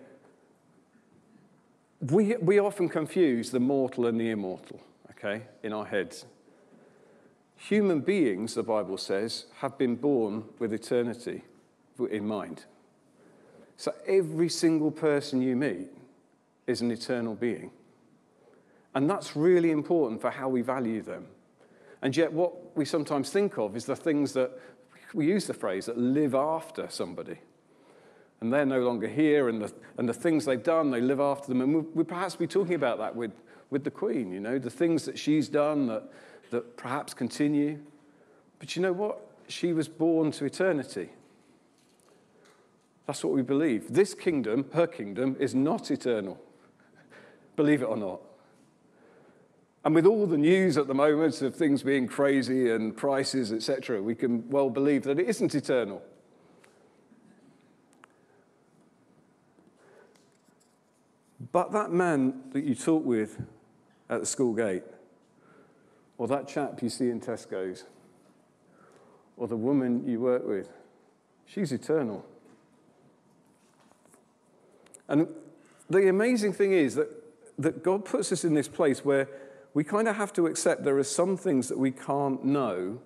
we, 1.99 2.35
we 2.37 2.59
often 2.59 2.89
confuse 2.89 3.51
the 3.51 3.59
mortal 3.59 4.05
and 4.05 4.19
the 4.19 4.29
immortal, 4.29 4.81
okay, 5.11 5.43
in 5.61 5.73
our 5.73 5.85
heads. 5.85 6.25
Human 7.57 8.01
beings, 8.01 8.55
the 8.55 8.63
Bible 8.63 8.97
says, 8.97 9.45
have 9.57 9.77
been 9.77 9.95
born 9.95 10.45
with 10.59 10.73
eternity 10.73 11.43
in 11.99 12.27
mind. 12.27 12.65
So 13.77 13.93
every 14.07 14.49
single 14.49 14.91
person 14.91 15.41
you 15.41 15.55
meet 15.55 15.89
is 16.67 16.81
an 16.81 16.91
eternal 16.91 17.35
being. 17.35 17.71
And 18.95 19.09
that's 19.09 19.35
really 19.35 19.71
important 19.71 20.21
for 20.21 20.29
how 20.29 20.49
we 20.49 20.61
value 20.61 21.01
them. 21.01 21.25
And 22.01 22.15
yet, 22.15 22.31
what 22.31 22.75
we 22.75 22.85
sometimes 22.85 23.29
think 23.29 23.57
of 23.57 23.75
is 23.75 23.85
the 23.85 23.95
things 23.95 24.33
that 24.33 24.51
we 25.13 25.25
use 25.25 25.47
the 25.47 25.53
phrase 25.53 25.85
that 25.85 25.97
live 25.97 26.35
after 26.35 26.87
somebody. 26.89 27.37
And 28.41 28.51
they're 28.51 28.65
no 28.65 28.81
longer 28.81 29.07
here, 29.07 29.47
and 29.47 29.61
the, 29.61 29.73
and 29.97 30.07
the 30.07 30.13
things 30.13 30.45
they've 30.45 30.61
done, 30.61 30.91
they 30.91 30.99
live 30.99 31.21
after 31.21 31.47
them. 31.47 31.61
And 31.61 31.75
we, 31.75 31.81
we 31.93 32.03
perhaps 32.03 32.35
be 32.35 32.45
talking 32.45 32.75
about 32.75 32.97
that 32.97 33.15
with, 33.15 33.31
with 33.69 33.83
the 33.83 33.91
Queen, 33.91 34.31
you 34.31 34.41
know, 34.41 34.59
the 34.59 34.69
things 34.69 35.05
that 35.05 35.17
she's 35.17 35.47
done 35.47 35.87
that, 35.87 36.03
that 36.51 36.75
perhaps 36.75 37.13
continue. 37.13 37.79
But 38.59 38.75
you 38.75 38.81
know 38.81 38.93
what? 38.93 39.25
She 39.47 39.71
was 39.71 39.87
born 39.87 40.31
to 40.33 40.45
eternity. 40.45 41.09
That's 43.05 43.23
what 43.23 43.33
we 43.33 43.41
believe. 43.41 43.93
This 43.93 44.13
kingdom, 44.13 44.65
her 44.73 44.87
kingdom, 44.87 45.35
is 45.39 45.53
not 45.53 45.91
eternal. 45.91 46.39
Believe 47.55 47.81
it 47.81 47.85
or 47.85 47.97
not. 47.97 48.21
And 49.85 49.93
with 49.93 50.05
all 50.05 50.25
the 50.25 50.37
news 50.37 50.77
at 50.77 50.87
the 50.87 50.93
moment 50.93 51.41
of 51.41 51.55
things 51.55 51.83
being 51.83 52.07
crazy 52.07 52.69
and 52.69 52.95
prices, 52.95 53.51
etc., 53.51 54.01
we 54.01 54.15
can 54.15 54.49
well 54.49 54.69
believe 54.69 55.03
that 55.03 55.19
it 55.19 55.27
isn't 55.27 55.53
eternal. 55.53 56.01
But 61.51 61.73
that 61.73 61.91
man 61.91 62.43
that 62.51 62.63
you 62.63 62.75
talk 62.75 63.03
with 63.03 63.41
at 64.09 64.21
the 64.21 64.25
school 64.25 64.53
gate, 64.53 64.83
or 66.17 66.27
that 66.29 66.47
chap 66.47 66.81
you 66.81 66.89
see 66.89 67.09
in 67.09 67.19
Tesco's, 67.19 67.83
or 69.35 69.47
the 69.49 69.57
woman 69.57 70.07
you 70.07 70.21
work 70.21 70.47
with, 70.47 70.69
she's 71.45 71.73
eternal. 71.73 72.25
And 75.07 75.27
the 75.89 76.09
amazing 76.09 76.53
thing 76.53 76.73
is 76.73 76.95
that, 76.95 77.09
that 77.59 77.83
God 77.83 78.05
puts 78.05 78.31
us 78.31 78.43
in 78.43 78.53
this 78.53 78.67
place 78.67 79.03
where 79.03 79.27
we 79.73 79.83
kind 79.83 80.07
of 80.07 80.15
have 80.15 80.33
to 80.33 80.47
accept 80.47 80.83
there 80.83 80.97
are 80.97 81.03
some 81.03 81.35
things 81.35 81.67
that 81.69 81.77
we 81.77 81.91
can't 81.91 82.43
know 82.43 82.99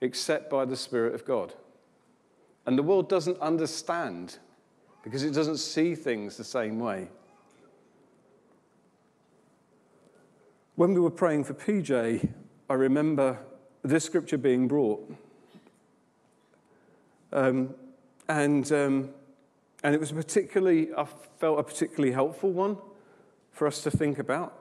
except 0.00 0.50
by 0.50 0.64
the 0.64 0.76
Spirit 0.76 1.14
of 1.14 1.24
God. 1.24 1.54
And 2.66 2.76
the 2.76 2.82
world 2.82 3.08
doesn't 3.08 3.38
understand 3.40 4.38
because 5.02 5.22
it 5.22 5.32
doesn't 5.32 5.58
see 5.58 5.94
things 5.94 6.36
the 6.36 6.44
same 6.44 6.78
way. 6.78 7.08
When 10.76 10.94
we 10.94 11.00
were 11.00 11.10
praying 11.10 11.44
for 11.44 11.54
PJ, 11.54 12.28
I 12.68 12.74
remember 12.74 13.38
this 13.82 14.04
scripture 14.04 14.38
being 14.38 14.68
brought. 14.68 15.14
Um, 17.32 17.74
and, 18.28 18.70
um, 18.72 19.10
and 19.82 19.94
it 19.94 20.00
was 20.00 20.12
particularly, 20.12 20.88
I 20.96 21.06
felt 21.38 21.58
a 21.58 21.62
particularly 21.62 22.12
helpful 22.12 22.50
one 22.50 22.76
for 23.52 23.66
us 23.66 23.82
to 23.82 23.90
think 23.90 24.18
about. 24.18 24.56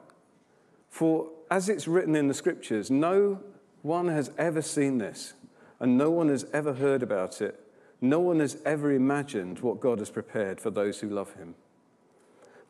For 0.89 1.29
as 1.51 1.69
it's 1.69 1.87
written 1.87 2.15
in 2.15 2.27
the 2.27 2.33
scriptures, 2.33 2.89
no 2.89 3.41
one 3.81 4.07
has 4.07 4.31
ever 4.37 4.61
seen 4.61 4.97
this, 4.97 5.33
and 5.79 5.97
no 5.97 6.09
one 6.09 6.29
has 6.29 6.45
ever 6.53 6.73
heard 6.73 7.03
about 7.03 7.41
it. 7.41 7.59
No 8.01 8.19
one 8.19 8.39
has 8.39 8.57
ever 8.65 8.91
imagined 8.91 9.59
what 9.59 9.79
God 9.79 9.99
has 9.99 10.09
prepared 10.09 10.61
for 10.61 10.69
those 10.69 10.99
who 10.99 11.09
love 11.09 11.33
him. 11.33 11.55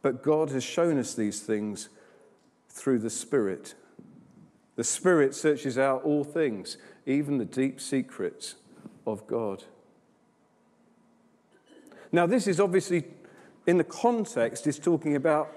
But 0.02 0.24
God 0.24 0.50
has 0.50 0.64
shown 0.64 0.98
us 0.98 1.14
these 1.14 1.42
things 1.42 1.90
through 2.70 3.00
the 3.00 3.10
Spirit. 3.10 3.76
The 4.76 4.84
Spirit 4.84 5.36
searches 5.36 5.78
out 5.78 6.04
all 6.04 6.24
things, 6.24 6.78
even 7.06 7.38
the 7.38 7.46
deep 7.46 7.80
secrets 7.80 8.56
of 9.06 9.28
God. 9.28 9.66
Now, 12.12 12.26
this 12.26 12.48
is 12.48 12.60
obviously, 12.60 13.04
in 13.68 13.78
the 13.78 13.84
context, 13.84 14.66
is 14.68 14.80
talking 14.80 15.16
about 15.16 15.56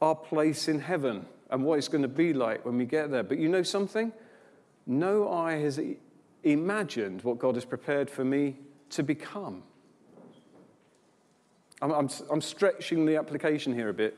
our 0.00 0.14
place 0.14 0.68
in 0.68 0.80
heaven 0.80 1.26
and 1.50 1.64
what 1.64 1.78
it's 1.78 1.88
going 1.88 2.02
to 2.02 2.08
be 2.08 2.32
like 2.32 2.64
when 2.64 2.78
we 2.78 2.84
get 2.84 3.10
there. 3.10 3.22
But 3.22 3.38
you 3.38 3.48
know 3.48 3.62
something? 3.62 4.12
No 4.86 5.30
eye 5.30 5.56
has 5.56 5.80
imagined 6.42 7.22
what 7.22 7.38
God 7.38 7.54
has 7.56 7.64
prepared 7.64 8.08
for 8.08 8.24
me 8.24 8.56
to 8.90 9.02
become. 9.02 9.62
I'm, 11.82 11.92
I'm, 11.92 12.08
I'm 12.30 12.40
stretching 12.40 13.06
the 13.06 13.16
application 13.16 13.74
here 13.74 13.88
a 13.88 13.94
bit. 13.94 14.16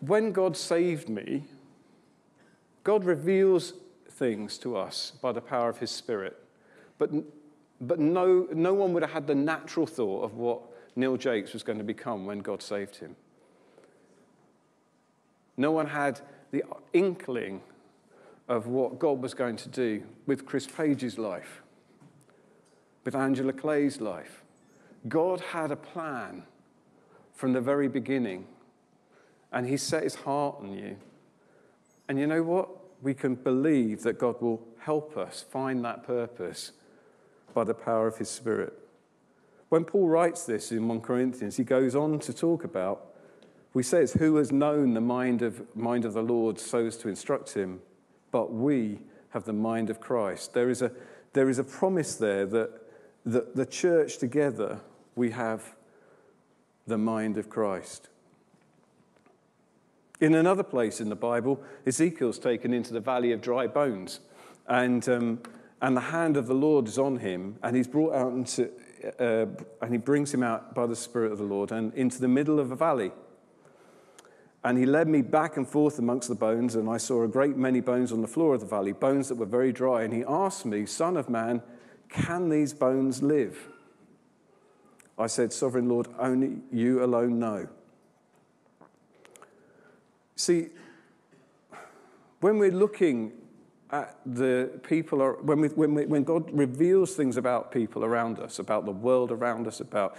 When 0.00 0.32
God 0.32 0.56
saved 0.56 1.08
me, 1.08 1.44
God 2.84 3.04
reveals 3.04 3.72
things 4.10 4.58
to 4.58 4.76
us 4.76 5.12
by 5.20 5.32
the 5.32 5.40
power 5.40 5.68
of 5.68 5.78
His 5.78 5.90
Spirit. 5.90 6.36
But, 6.98 7.10
but 7.80 7.98
no, 7.98 8.46
no 8.52 8.74
one 8.74 8.92
would 8.92 9.02
have 9.02 9.12
had 9.12 9.26
the 9.26 9.34
natural 9.34 9.86
thought 9.86 10.24
of 10.24 10.34
what 10.34 10.60
Neil 10.94 11.16
Jakes 11.16 11.52
was 11.52 11.62
going 11.62 11.78
to 11.78 11.84
become 11.84 12.26
when 12.26 12.38
God 12.38 12.62
saved 12.62 12.96
him. 12.96 13.16
No 15.56 15.70
one 15.72 15.86
had 15.86 16.20
the 16.50 16.62
inkling 16.92 17.60
of 18.48 18.66
what 18.66 18.98
God 18.98 19.20
was 19.20 19.34
going 19.34 19.56
to 19.56 19.68
do 19.68 20.02
with 20.26 20.46
Chris 20.46 20.66
Page's 20.66 21.18
life, 21.18 21.62
with 23.04 23.14
Angela 23.14 23.52
Clay's 23.52 24.00
life. 24.00 24.42
God 25.08 25.40
had 25.40 25.70
a 25.70 25.76
plan 25.76 26.44
from 27.34 27.52
the 27.52 27.60
very 27.60 27.88
beginning, 27.88 28.46
and 29.52 29.66
He 29.66 29.76
set 29.76 30.02
His 30.02 30.14
heart 30.14 30.56
on 30.60 30.72
you. 30.72 30.96
And 32.08 32.18
you 32.18 32.26
know 32.26 32.42
what? 32.42 32.68
We 33.02 33.14
can 33.14 33.34
believe 33.34 34.02
that 34.02 34.18
God 34.18 34.40
will 34.40 34.62
help 34.78 35.16
us 35.16 35.44
find 35.50 35.84
that 35.84 36.06
purpose 36.06 36.72
by 37.56 37.64
the 37.64 37.72
power 37.72 38.06
of 38.06 38.18
His 38.18 38.28
Spirit. 38.28 38.74
When 39.70 39.86
Paul 39.86 40.08
writes 40.08 40.44
this 40.44 40.70
in 40.70 40.86
1 40.86 41.00
Corinthians, 41.00 41.56
he 41.56 41.64
goes 41.64 41.96
on 41.96 42.18
to 42.18 42.34
talk 42.34 42.64
about 42.64 43.14
we 43.72 43.82
say 43.82 44.02
it's 44.02 44.12
who 44.12 44.36
has 44.36 44.52
known 44.52 44.92
the 44.92 45.00
mind 45.00 45.42
of, 45.42 45.62
mind 45.74 46.04
of 46.04 46.12
the 46.12 46.22
Lord 46.22 46.58
so 46.58 46.86
as 46.86 46.96
to 46.98 47.08
instruct 47.08 47.54
him, 47.54 47.80
but 48.30 48.52
we 48.52 49.00
have 49.30 49.44
the 49.44 49.52
mind 49.52 49.90
of 49.90 50.00
Christ. 50.00 50.54
There 50.54 50.70
is 50.70 50.80
a, 50.80 50.92
there 51.34 51.50
is 51.50 51.58
a 51.58 51.64
promise 51.64 52.14
there 52.16 52.46
that, 52.46 52.70
that 53.26 53.54
the 53.56 53.66
church 53.66 54.16
together, 54.16 54.80
we 55.14 55.30
have 55.32 55.74
the 56.86 56.96
mind 56.96 57.36
of 57.36 57.50
Christ. 57.50 58.08
In 60.20 60.34
another 60.34 60.62
place 60.62 61.00
in 61.00 61.10
the 61.10 61.16
Bible, 61.16 61.62
Ezekiel's 61.86 62.38
taken 62.38 62.72
into 62.72 62.94
the 62.94 63.00
valley 63.00 63.32
of 63.32 63.42
dry 63.42 63.66
bones, 63.66 64.20
and, 64.66 65.06
um, 65.08 65.40
and 65.86 65.96
the 65.96 66.00
hand 66.00 66.36
of 66.36 66.48
the 66.48 66.54
Lord 66.54 66.88
is 66.88 66.98
on 66.98 67.18
him, 67.18 67.60
and 67.62 67.76
he's 67.76 67.86
brought 67.86 68.12
out 68.12 68.32
into, 68.32 68.72
uh, 69.20 69.46
and 69.80 69.92
he 69.92 69.98
brings 69.98 70.34
him 70.34 70.42
out 70.42 70.74
by 70.74 70.84
the 70.84 70.96
Spirit 70.96 71.30
of 71.30 71.38
the 71.38 71.44
Lord 71.44 71.70
and 71.70 71.94
into 71.94 72.20
the 72.20 72.26
middle 72.26 72.58
of 72.58 72.72
a 72.72 72.74
valley. 72.76 73.12
And 74.64 74.78
he 74.78 74.84
led 74.84 75.06
me 75.06 75.22
back 75.22 75.56
and 75.56 75.66
forth 75.66 76.00
amongst 76.00 76.28
the 76.28 76.34
bones, 76.34 76.74
and 76.74 76.90
I 76.90 76.96
saw 76.96 77.22
a 77.22 77.28
great 77.28 77.56
many 77.56 77.80
bones 77.80 78.10
on 78.10 78.20
the 78.20 78.26
floor 78.26 78.54
of 78.54 78.62
the 78.62 78.66
valley, 78.66 78.94
bones 78.94 79.28
that 79.28 79.36
were 79.36 79.46
very 79.46 79.72
dry. 79.72 80.02
And 80.02 80.12
he 80.12 80.24
asked 80.26 80.66
me, 80.66 80.86
Son 80.86 81.16
of 81.16 81.30
man, 81.30 81.62
can 82.08 82.48
these 82.48 82.74
bones 82.74 83.22
live? 83.22 83.68
I 85.16 85.28
said, 85.28 85.52
Sovereign 85.52 85.88
Lord, 85.88 86.08
only 86.18 86.62
you 86.72 87.04
alone 87.04 87.38
know. 87.38 87.68
See, 90.34 90.70
when 92.40 92.58
we're 92.58 92.72
looking 92.72 93.34
the 94.24 94.80
people, 94.82 95.22
are, 95.22 95.34
when, 95.42 95.60
we, 95.60 95.68
when, 95.68 95.94
we, 95.94 96.06
when 96.06 96.24
God 96.24 96.50
reveals 96.52 97.14
things 97.14 97.36
about 97.36 97.70
people 97.70 98.04
around 98.04 98.38
us, 98.38 98.58
about 98.58 98.84
the 98.84 98.92
world 98.92 99.30
around 99.30 99.66
us, 99.66 99.80
about, 99.80 100.16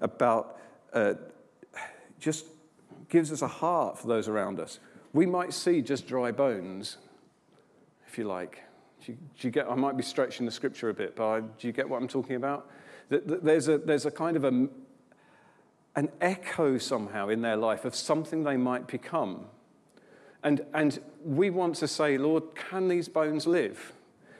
about 0.00 0.58
uh, 0.92 1.14
just 2.18 2.46
gives 3.08 3.32
us 3.32 3.42
a 3.42 3.48
heart 3.48 3.98
for 3.98 4.06
those 4.06 4.28
around 4.28 4.60
us. 4.60 4.78
We 5.12 5.26
might 5.26 5.52
see 5.52 5.82
just 5.82 6.06
dry 6.06 6.30
bones, 6.30 6.98
if 8.06 8.16
you 8.18 8.24
like. 8.24 8.62
Do 9.04 9.12
you, 9.12 9.18
do 9.38 9.48
you 9.48 9.50
get, 9.50 9.68
I 9.68 9.74
might 9.74 9.96
be 9.96 10.02
stretching 10.02 10.46
the 10.46 10.52
scripture 10.52 10.88
a 10.88 10.94
bit, 10.94 11.16
but 11.16 11.58
do 11.58 11.66
you 11.66 11.72
get 11.72 11.88
what 11.88 12.00
I'm 12.00 12.08
talking 12.08 12.36
about? 12.36 12.70
That 13.08 13.44
there's 13.44 13.68
a, 13.68 13.78
there's 13.78 14.06
a 14.06 14.10
kind 14.10 14.36
of 14.36 14.44
a, 14.44 14.68
an 15.96 16.08
echo 16.20 16.78
somehow 16.78 17.28
in 17.28 17.42
their 17.42 17.56
life 17.56 17.84
of 17.84 17.94
something 17.94 18.44
they 18.44 18.56
might 18.56 18.86
become. 18.86 19.46
And, 20.42 20.64
and 20.72 21.00
we 21.24 21.50
want 21.50 21.76
to 21.76 21.88
say, 21.88 22.16
Lord, 22.16 22.54
can 22.54 22.88
these 22.88 23.08
bones 23.08 23.46
live? 23.46 23.92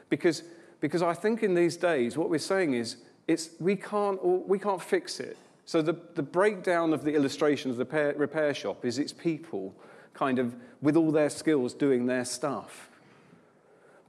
Because, 0.09 0.43
because 0.79 1.01
I 1.01 1.13
think 1.13 1.43
in 1.43 1.53
these 1.53 1.77
days, 1.77 2.17
what 2.17 2.29
we're 2.29 2.39
saying 2.39 2.73
is, 2.73 2.97
it's, 3.27 3.51
we, 3.59 3.75
can't, 3.75 4.23
we 4.23 4.57
can't 4.57 4.81
fix 4.81 5.19
it. 5.19 5.37
So 5.65 5.81
the, 5.81 5.95
the 6.15 6.23
breakdown 6.23 6.91
of 6.91 7.03
the 7.03 7.13
illustration 7.13 7.69
of 7.71 7.77
the 7.77 7.85
repair, 7.85 8.13
repair 8.17 8.53
shop 8.53 8.83
is 8.83 8.99
it's 8.99 9.13
people 9.13 9.73
kind 10.13 10.39
of 10.39 10.55
with 10.81 10.97
all 10.97 11.11
their 11.11 11.29
skills 11.29 11.73
doing 11.73 12.07
their 12.07 12.25
stuff. 12.25 12.89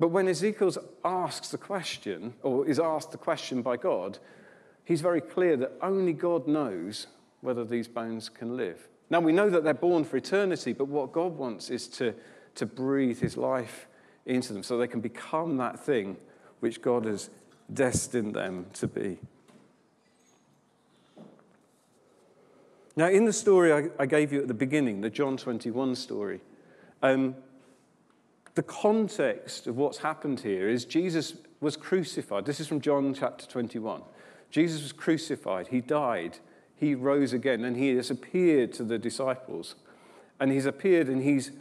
But 0.00 0.08
when 0.08 0.26
Ezekiel 0.26 0.72
asks 1.04 1.50
the 1.50 1.58
question, 1.58 2.34
or 2.42 2.66
is 2.66 2.80
asked 2.80 3.12
the 3.12 3.18
question 3.18 3.62
by 3.62 3.76
God, 3.76 4.18
he's 4.84 5.00
very 5.00 5.20
clear 5.20 5.56
that 5.58 5.72
only 5.80 6.12
God 6.12 6.48
knows 6.48 7.06
whether 7.42 7.64
these 7.64 7.86
bones 7.86 8.28
can 8.28 8.56
live. 8.56 8.88
Now, 9.12 9.20
we 9.20 9.32
know 9.32 9.50
that 9.50 9.62
they're 9.62 9.74
born 9.74 10.04
for 10.04 10.16
eternity, 10.16 10.72
but 10.72 10.88
what 10.88 11.12
God 11.12 11.36
wants 11.36 11.68
is 11.68 11.86
to, 11.88 12.14
to 12.54 12.64
breathe 12.64 13.20
his 13.20 13.36
life 13.36 13.86
into 14.24 14.54
them 14.54 14.62
so 14.62 14.78
they 14.78 14.86
can 14.86 15.02
become 15.02 15.58
that 15.58 15.78
thing 15.78 16.16
which 16.60 16.80
God 16.80 17.04
has 17.04 17.28
destined 17.70 18.34
them 18.34 18.64
to 18.72 18.86
be. 18.86 19.18
Now, 22.96 23.10
in 23.10 23.26
the 23.26 23.34
story 23.34 23.70
I, 23.70 23.90
I 23.98 24.06
gave 24.06 24.32
you 24.32 24.40
at 24.40 24.48
the 24.48 24.54
beginning, 24.54 25.02
the 25.02 25.10
John 25.10 25.36
21 25.36 25.94
story, 25.94 26.40
um, 27.02 27.34
the 28.54 28.62
context 28.62 29.66
of 29.66 29.76
what's 29.76 29.98
happened 29.98 30.40
here 30.40 30.70
is 30.70 30.86
Jesus 30.86 31.34
was 31.60 31.76
crucified. 31.76 32.46
This 32.46 32.60
is 32.60 32.66
from 32.66 32.80
John 32.80 33.12
chapter 33.12 33.44
21. 33.44 34.00
Jesus 34.50 34.80
was 34.80 34.92
crucified, 34.92 35.68
he 35.68 35.82
died, 35.82 36.38
he 36.82 36.96
rose 36.96 37.32
again, 37.32 37.64
and 37.64 37.76
he 37.76 37.94
has 37.94 38.10
appeared 38.10 38.72
to 38.72 38.82
the 38.82 38.98
disciples. 38.98 39.76
And 40.40 40.50
he's 40.50 40.66
appeared 40.66 41.06
and 41.06 41.22
he's, 41.22 41.52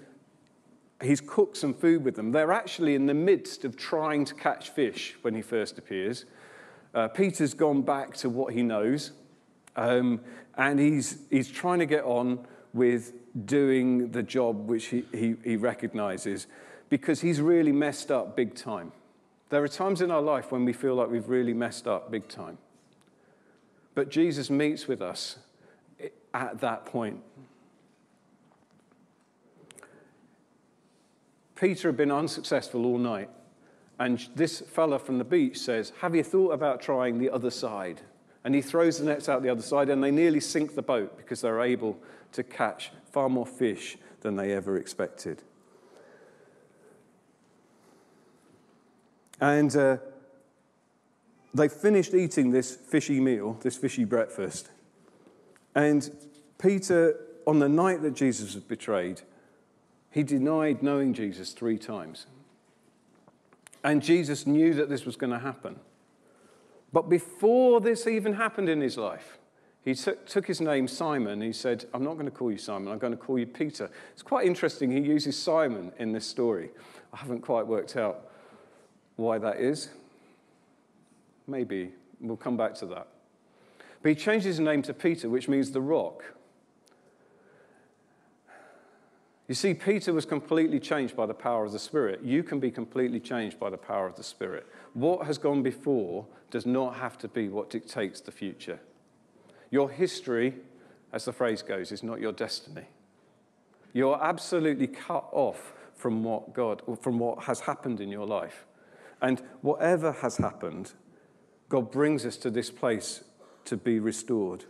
he's 0.99 1.21
cooked 1.21 1.57
some 1.57 1.75
food 1.75 2.03
with 2.03 2.15
them. 2.15 2.31
They're 2.31 2.51
actually 2.51 2.95
in 2.95 3.05
the 3.05 3.13
midst 3.13 3.63
of 3.63 3.77
trying 3.77 4.25
to 4.25 4.33
catch 4.33 4.71
fish 4.71 5.15
when 5.21 5.35
he 5.35 5.43
first 5.43 5.77
appears. 5.77 6.25
Uh, 6.95 7.07
Peter's 7.07 7.53
gone 7.53 7.83
back 7.83 8.15
to 8.17 8.29
what 8.29 8.55
he 8.55 8.63
knows, 8.63 9.11
um, 9.75 10.21
and 10.57 10.79
he's, 10.79 11.19
he's 11.29 11.49
trying 11.49 11.77
to 11.77 11.85
get 11.85 12.03
on 12.03 12.39
with 12.73 13.13
doing 13.45 14.09
the 14.09 14.23
job 14.23 14.67
which 14.67 14.85
he, 14.85 15.05
he, 15.13 15.35
he 15.43 15.55
recognizes 15.55 16.47
because 16.89 17.21
he's 17.21 17.39
really 17.39 17.71
messed 17.71 18.09
up 18.09 18.35
big 18.35 18.55
time. 18.55 18.91
There 19.49 19.63
are 19.63 19.67
times 19.67 20.01
in 20.01 20.09
our 20.09 20.21
life 20.21 20.51
when 20.51 20.65
we 20.65 20.73
feel 20.73 20.95
like 20.95 21.11
we've 21.11 21.29
really 21.29 21.53
messed 21.53 21.87
up 21.87 22.09
big 22.09 22.27
time. 22.27 22.57
But 23.93 24.09
Jesus 24.09 24.49
meets 24.49 24.87
with 24.87 25.01
us 25.01 25.37
at 26.33 26.59
that 26.61 26.85
point. 26.85 27.21
Peter 31.55 31.89
had 31.89 31.97
been 31.97 32.11
unsuccessful 32.11 32.85
all 32.85 32.97
night. 32.97 33.29
And 33.99 34.27
this 34.35 34.61
fella 34.61 34.97
from 34.97 35.19
the 35.19 35.23
beach 35.23 35.59
says, 35.59 35.93
Have 36.01 36.15
you 36.15 36.23
thought 36.23 36.53
about 36.53 36.81
trying 36.81 37.19
the 37.19 37.29
other 37.29 37.51
side? 37.51 38.01
And 38.43 38.55
he 38.55 38.61
throws 38.61 38.97
the 38.97 39.05
nets 39.05 39.29
out 39.29 39.43
the 39.43 39.49
other 39.49 39.61
side, 39.61 39.89
and 39.89 40.03
they 40.03 40.09
nearly 40.09 40.39
sink 40.39 40.73
the 40.73 40.81
boat 40.81 41.15
because 41.17 41.41
they're 41.41 41.61
able 41.61 41.99
to 42.31 42.41
catch 42.41 42.91
far 43.11 43.29
more 43.29 43.45
fish 43.45 43.99
than 44.21 44.35
they 44.35 44.53
ever 44.53 44.77
expected. 44.77 45.43
And 49.39 49.75
uh, 49.75 49.97
they 51.53 51.67
finished 51.67 52.13
eating 52.13 52.51
this 52.51 52.75
fishy 52.75 53.19
meal, 53.19 53.57
this 53.61 53.77
fishy 53.77 54.05
breakfast. 54.05 54.69
And 55.75 56.09
Peter, 56.57 57.19
on 57.45 57.59
the 57.59 57.69
night 57.69 58.01
that 58.03 58.13
Jesus 58.13 58.55
was 58.55 58.63
betrayed, 58.63 59.21
he 60.09 60.23
denied 60.23 60.83
knowing 60.83 61.13
Jesus 61.13 61.53
three 61.53 61.77
times. 61.77 62.25
And 63.83 64.01
Jesus 64.01 64.45
knew 64.45 64.73
that 64.75 64.89
this 64.89 65.05
was 65.05 65.15
going 65.15 65.31
to 65.31 65.39
happen. 65.39 65.79
But 66.93 67.09
before 67.09 67.81
this 67.81 68.05
even 68.05 68.33
happened 68.33 68.69
in 68.69 68.81
his 68.81 68.97
life, 68.97 69.37
he 69.83 69.95
took, 69.95 70.27
took 70.27 70.45
his 70.45 70.61
name 70.61 70.87
Simon. 70.87 71.41
He 71.41 71.53
said, 71.53 71.85
I'm 71.93 72.03
not 72.03 72.13
going 72.13 72.25
to 72.25 72.31
call 72.31 72.51
you 72.51 72.57
Simon, 72.57 72.91
I'm 72.91 72.99
going 72.99 73.13
to 73.13 73.17
call 73.17 73.39
you 73.39 73.47
Peter. 73.47 73.89
It's 74.13 74.21
quite 74.21 74.45
interesting. 74.45 74.91
He 74.91 74.99
uses 74.99 75.41
Simon 75.41 75.91
in 75.97 76.11
this 76.11 76.25
story. 76.25 76.69
I 77.13 77.17
haven't 77.17 77.41
quite 77.41 77.65
worked 77.65 77.97
out 77.97 78.29
why 79.15 79.37
that 79.39 79.57
is. 79.57 79.89
Maybe. 81.47 81.91
We'll 82.19 82.37
come 82.37 82.57
back 82.57 82.75
to 82.75 82.85
that. 82.87 83.07
But 84.01 84.09
he 84.09 84.15
changed 84.15 84.45
his 84.45 84.59
name 84.59 84.81
to 84.83 84.93
Peter, 84.93 85.29
which 85.29 85.47
means 85.47 85.71
the 85.71 85.81
rock. 85.81 86.23
You 89.47 89.55
see, 89.55 89.73
Peter 89.73 90.13
was 90.13 90.25
completely 90.25 90.79
changed 90.79 91.15
by 91.15 91.25
the 91.25 91.33
power 91.33 91.65
of 91.65 91.73
the 91.73 91.79
Spirit. 91.79 92.21
You 92.23 92.41
can 92.41 92.59
be 92.59 92.71
completely 92.71 93.19
changed 93.19 93.59
by 93.59 93.69
the 93.69 93.77
power 93.77 94.07
of 94.07 94.15
the 94.15 94.23
Spirit. 94.23 94.65
What 94.93 95.27
has 95.27 95.37
gone 95.37 95.61
before 95.61 96.25
does 96.51 96.65
not 96.65 96.95
have 96.95 97.17
to 97.17 97.27
be 97.27 97.49
what 97.49 97.69
dictates 97.69 98.21
the 98.21 98.31
future. 98.31 98.79
Your 99.69 99.89
history, 99.89 100.55
as 101.11 101.25
the 101.25 101.33
phrase 101.33 101.61
goes, 101.61 101.91
is 101.91 102.01
not 102.01 102.21
your 102.21 102.31
destiny. 102.31 102.85
You're 103.93 104.21
absolutely 104.23 104.87
cut 104.87 105.27
off 105.31 105.73
from 105.95 106.23
what 106.23 106.53
God, 106.53 106.81
from 107.01 107.19
what 107.19 107.43
has 107.43 107.59
happened 107.61 107.99
in 107.99 108.09
your 108.09 108.25
life. 108.25 108.65
And 109.21 109.41
whatever 109.61 110.13
has 110.13 110.37
happened, 110.37 110.93
God 111.71 111.89
brings 111.89 112.25
us 112.25 112.35
to 112.35 112.49
this 112.49 112.69
place 112.69 113.23
to 113.63 113.77
be 113.77 113.97
restored. 114.01 114.65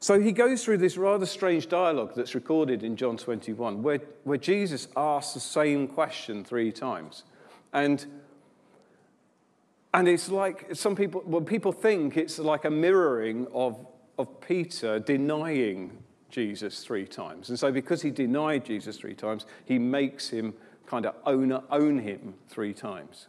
So 0.00 0.20
he 0.20 0.32
goes 0.32 0.62
through 0.62 0.78
this 0.78 0.98
rather 0.98 1.24
strange 1.24 1.70
dialogue 1.70 2.12
that's 2.14 2.34
recorded 2.34 2.82
in 2.82 2.96
John 2.96 3.16
21, 3.16 3.82
where, 3.82 4.00
where 4.24 4.36
Jesus 4.36 4.88
asks 4.94 5.32
the 5.32 5.40
same 5.40 5.88
question 5.88 6.44
three 6.44 6.70
times. 6.70 7.22
And, 7.72 8.04
and 9.94 10.08
it's 10.08 10.28
like 10.28 10.74
some 10.74 10.94
people, 10.94 11.22
well, 11.24 11.40
people 11.40 11.72
think 11.72 12.18
it's 12.18 12.38
like 12.38 12.66
a 12.66 12.70
mirroring 12.70 13.46
of, 13.54 13.86
of 14.18 14.42
Peter 14.42 14.98
denying 14.98 16.02
Jesus 16.28 16.84
three 16.84 17.06
times. 17.06 17.48
And 17.48 17.58
so, 17.58 17.72
because 17.72 18.02
he 18.02 18.10
denied 18.10 18.66
Jesus 18.66 18.98
three 18.98 19.14
times, 19.14 19.46
he 19.64 19.78
makes 19.78 20.28
him 20.28 20.52
kind 20.84 21.06
of 21.06 21.14
own, 21.24 21.62
own 21.70 21.98
him 21.98 22.34
three 22.50 22.74
times. 22.74 23.28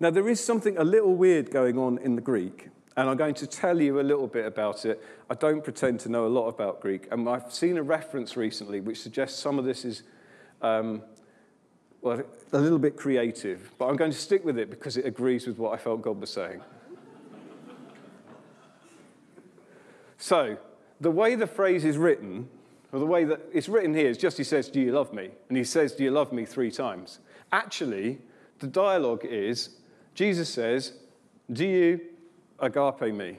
Now, 0.00 0.10
there 0.10 0.28
is 0.28 0.42
something 0.42 0.78
a 0.78 0.84
little 0.84 1.14
weird 1.14 1.50
going 1.50 1.78
on 1.78 1.98
in 1.98 2.16
the 2.16 2.22
Greek 2.22 2.70
and 2.96 3.08
I'm 3.08 3.16
going 3.16 3.34
to 3.34 3.46
tell 3.46 3.80
you 3.80 4.00
a 4.00 4.02
little 4.02 4.26
bit 4.26 4.46
about 4.46 4.84
it. 4.84 5.02
I 5.30 5.34
don't 5.34 5.62
pretend 5.62 6.00
to 6.00 6.08
know 6.08 6.26
a 6.26 6.28
lot 6.28 6.48
about 6.48 6.80
Greek, 6.80 7.06
and 7.10 7.28
I've 7.28 7.52
seen 7.52 7.78
a 7.78 7.82
reference 7.82 8.36
recently 8.36 8.80
which 8.80 9.00
suggests 9.00 9.38
some 9.38 9.58
of 9.58 9.64
this 9.64 9.84
is 9.84 10.02
um, 10.60 11.02
well, 12.02 12.22
a 12.52 12.58
little 12.58 12.78
bit 12.78 12.96
creative, 12.96 13.72
but 13.78 13.86
I'm 13.86 13.96
going 13.96 14.10
to 14.10 14.18
stick 14.18 14.44
with 14.44 14.58
it 14.58 14.70
because 14.70 14.96
it 14.96 15.06
agrees 15.06 15.46
with 15.46 15.58
what 15.58 15.72
I 15.72 15.76
felt 15.76 16.02
God 16.02 16.20
was 16.20 16.30
saying. 16.30 16.60
so, 20.18 20.56
the 21.00 21.10
way 21.10 21.34
the 21.34 21.46
phrase 21.46 21.84
is 21.84 21.96
written, 21.96 22.48
or 22.92 22.98
the 22.98 23.06
way 23.06 23.24
that 23.24 23.40
it's 23.52 23.68
written 23.68 23.94
here, 23.94 24.08
is 24.08 24.18
just 24.18 24.36
he 24.36 24.44
says, 24.44 24.68
Do 24.68 24.80
you 24.80 24.92
love 24.92 25.12
me? 25.12 25.30
And 25.48 25.56
he 25.56 25.64
says, 25.64 25.92
Do 25.92 26.04
you 26.04 26.10
love 26.10 26.32
me 26.32 26.44
three 26.44 26.70
times. 26.70 27.20
Actually, 27.52 28.18
the 28.58 28.66
dialogue 28.66 29.24
is 29.24 29.79
Jesus 30.14 30.48
says, 30.48 30.92
Do 31.52 31.66
you 31.66 32.00
agape 32.60 33.14
me. 33.14 33.38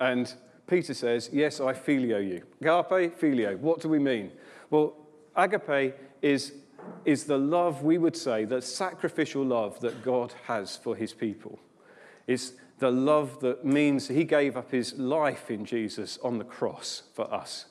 And 0.00 0.32
Peter 0.66 0.94
says, 0.94 1.30
Yes, 1.32 1.60
I 1.60 1.72
phileo 1.72 2.26
you. 2.26 2.42
Agape, 2.60 3.18
phileo. 3.18 3.58
What 3.58 3.80
do 3.80 3.88
we 3.88 3.98
mean? 3.98 4.32
Well, 4.70 4.94
agape 5.36 5.94
is, 6.22 6.52
is 7.04 7.24
the 7.24 7.38
love, 7.38 7.82
we 7.82 7.98
would 7.98 8.16
say, 8.16 8.44
the 8.44 8.62
sacrificial 8.62 9.44
love 9.44 9.80
that 9.80 10.02
God 10.02 10.34
has 10.46 10.76
for 10.76 10.96
his 10.96 11.12
people. 11.12 11.58
It's 12.26 12.52
the 12.78 12.90
love 12.90 13.40
that 13.40 13.64
means 13.64 14.08
he 14.08 14.24
gave 14.24 14.56
up 14.56 14.70
his 14.70 14.94
life 14.98 15.50
in 15.50 15.64
Jesus 15.64 16.18
on 16.22 16.38
the 16.38 16.44
cross 16.44 17.04
for 17.14 17.32
us. 17.32 17.66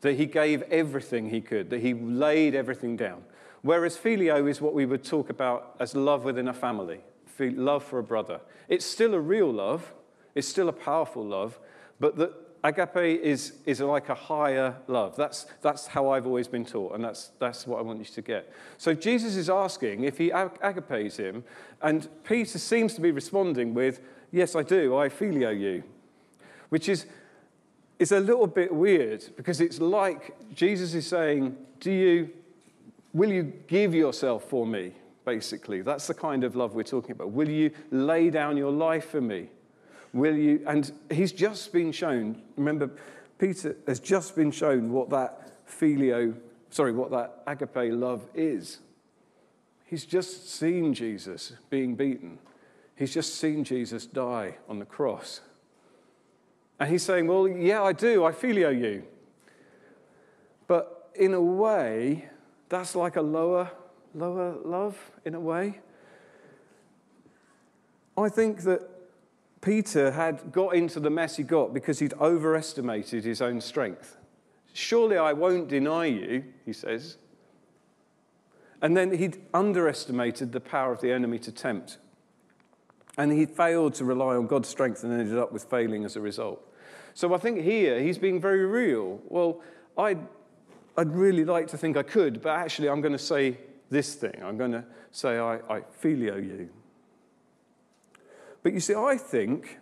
That 0.00 0.14
he 0.14 0.26
gave 0.26 0.62
everything 0.62 1.28
he 1.28 1.42
could, 1.42 1.68
that 1.70 1.80
he 1.80 1.92
laid 1.92 2.54
everything 2.54 2.96
down. 2.96 3.24
Whereas 3.62 3.98
phileo 3.98 4.48
is 4.48 4.60
what 4.60 4.72
we 4.72 4.86
would 4.86 5.04
talk 5.04 5.28
about 5.28 5.76
as 5.78 5.94
love 5.94 6.24
within 6.24 6.48
a 6.48 6.54
family, 6.54 7.00
love 7.48 7.82
for 7.82 7.98
a 7.98 8.02
brother. 8.02 8.40
It's 8.68 8.84
still 8.84 9.14
a 9.14 9.20
real 9.20 9.50
love, 9.50 9.94
it's 10.34 10.46
still 10.46 10.68
a 10.68 10.72
powerful 10.72 11.24
love, 11.24 11.58
but 11.98 12.16
the 12.16 12.34
agape 12.62 13.20
is, 13.22 13.54
is 13.64 13.80
like 13.80 14.08
a 14.08 14.14
higher 14.14 14.76
love. 14.86 15.16
That's, 15.16 15.46
that's 15.62 15.86
how 15.86 16.10
I've 16.10 16.26
always 16.26 16.48
been 16.48 16.64
taught, 16.64 16.94
and 16.94 17.02
that's, 17.02 17.30
that's 17.38 17.66
what 17.66 17.78
I 17.78 17.82
want 17.82 18.00
you 18.00 18.04
to 18.04 18.22
get. 18.22 18.52
So 18.76 18.94
Jesus 18.94 19.36
is 19.36 19.48
asking 19.48 20.04
if 20.04 20.18
he 20.18 20.30
agapes 20.30 21.16
him, 21.16 21.44
and 21.80 22.08
Peter 22.24 22.58
seems 22.58 22.94
to 22.94 23.00
be 23.00 23.10
responding 23.10 23.74
with, 23.74 24.00
Yes, 24.32 24.54
I 24.54 24.62
do, 24.62 24.96
I 24.96 25.08
phileo 25.08 25.58
you, 25.58 25.82
which 26.68 26.88
is, 26.88 27.06
is 27.98 28.12
a 28.12 28.20
little 28.20 28.46
bit 28.46 28.72
weird 28.72 29.24
because 29.36 29.60
it's 29.60 29.80
like 29.80 30.36
Jesus 30.54 30.94
is 30.94 31.06
saying, 31.06 31.56
Do 31.80 31.90
you, 31.90 32.30
will 33.12 33.32
you 33.32 33.52
give 33.66 33.92
yourself 33.94 34.44
for 34.44 34.66
me? 34.66 34.92
Basically, 35.24 35.82
that's 35.82 36.06
the 36.06 36.14
kind 36.14 36.44
of 36.44 36.56
love 36.56 36.74
we're 36.74 36.82
talking 36.82 37.12
about. 37.12 37.30
Will 37.30 37.48
you 37.48 37.70
lay 37.90 38.30
down 38.30 38.56
your 38.56 38.72
life 38.72 39.10
for 39.10 39.20
me? 39.20 39.48
Will 40.12 40.36
you? 40.36 40.62
And 40.66 40.90
he's 41.10 41.32
just 41.32 41.72
been 41.72 41.92
shown, 41.92 42.42
remember, 42.56 42.90
Peter 43.38 43.76
has 43.86 44.00
just 44.00 44.34
been 44.34 44.50
shown 44.50 44.92
what 44.92 45.10
that 45.10 45.66
phileo, 45.68 46.34
sorry, 46.70 46.92
what 46.92 47.10
that 47.10 47.42
agape 47.46 47.92
love 47.92 48.26
is. 48.34 48.80
He's 49.84 50.04
just 50.04 50.50
seen 50.50 50.94
Jesus 50.94 51.52
being 51.68 51.96
beaten. 51.96 52.38
He's 52.96 53.12
just 53.12 53.36
seen 53.36 53.64
Jesus 53.64 54.06
die 54.06 54.56
on 54.68 54.78
the 54.78 54.84
cross. 54.84 55.40
And 56.78 56.88
he's 56.90 57.02
saying, 57.02 57.26
Well, 57.26 57.48
yeah, 57.48 57.82
I 57.82 57.92
do. 57.92 58.24
I 58.24 58.32
phileo 58.32 58.78
you. 58.78 59.04
But 60.66 61.10
in 61.14 61.34
a 61.34 61.40
way, 61.40 62.28
that's 62.68 62.94
like 62.94 63.16
a 63.16 63.22
lower, 63.22 63.70
lower 64.14 64.56
love, 64.64 64.98
in 65.24 65.34
a 65.34 65.40
way. 65.40 65.80
I 68.16 68.28
think 68.28 68.62
that 68.62 68.82
Peter 69.60 70.10
had 70.10 70.52
got 70.52 70.74
into 70.74 71.00
the 71.00 71.10
mess 71.10 71.36
he 71.36 71.42
got 71.42 71.74
because 71.74 71.98
he'd 71.98 72.14
overestimated 72.14 73.24
his 73.24 73.42
own 73.42 73.60
strength. 73.60 74.16
Surely 74.72 75.16
I 75.16 75.32
won't 75.32 75.68
deny 75.68 76.06
you, 76.06 76.44
he 76.64 76.72
says. 76.72 77.18
And 78.82 78.96
then 78.96 79.12
he'd 79.16 79.38
underestimated 79.52 80.52
the 80.52 80.60
power 80.60 80.92
of 80.92 81.00
the 81.00 81.12
enemy 81.12 81.38
to 81.40 81.52
tempt. 81.52 81.98
And 83.18 83.32
he 83.32 83.44
failed 83.44 83.94
to 83.94 84.04
rely 84.04 84.36
on 84.36 84.46
God's 84.46 84.68
strength 84.68 85.04
and 85.04 85.12
ended 85.12 85.36
up 85.36 85.52
with 85.52 85.64
failing 85.64 86.04
as 86.04 86.16
a 86.16 86.20
result. 86.20 86.66
So 87.12 87.34
I 87.34 87.38
think 87.38 87.60
here 87.60 88.00
he's 88.00 88.16
being 88.16 88.40
very 88.40 88.64
real. 88.64 89.20
Well, 89.28 89.60
I'd, 89.98 90.26
I'd 90.96 91.12
really 91.12 91.44
like 91.44 91.66
to 91.68 91.78
think 91.78 91.96
I 91.96 92.02
could, 92.02 92.40
but 92.40 92.50
actually 92.50 92.88
I'm 92.88 93.02
going 93.02 93.12
to 93.12 93.18
say 93.18 93.58
this 93.90 94.14
thing. 94.14 94.40
I'm 94.42 94.56
going 94.56 94.72
to 94.72 94.84
say 95.10 95.38
I, 95.38 95.56
I 95.68 95.80
phileo 96.02 96.36
you. 96.36 96.70
But 98.62 98.72
you 98.72 98.80
see, 98.80 98.94
I 98.94 99.16
think 99.16 99.78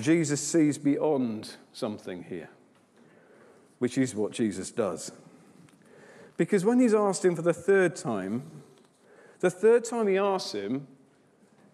Jesus 0.00 0.40
sees 0.40 0.78
beyond 0.78 1.56
something 1.72 2.24
here, 2.24 2.48
which 3.78 3.98
is 3.98 4.14
what 4.14 4.32
Jesus 4.32 4.70
does. 4.70 5.12
Because 6.36 6.64
when 6.64 6.80
he's 6.80 6.94
asked 6.94 7.24
him 7.24 7.36
for 7.36 7.42
the 7.42 7.52
third 7.52 7.96
time, 7.96 8.42
the 9.40 9.50
third 9.50 9.84
time 9.84 10.06
he 10.06 10.16
asks 10.16 10.52
him, 10.52 10.86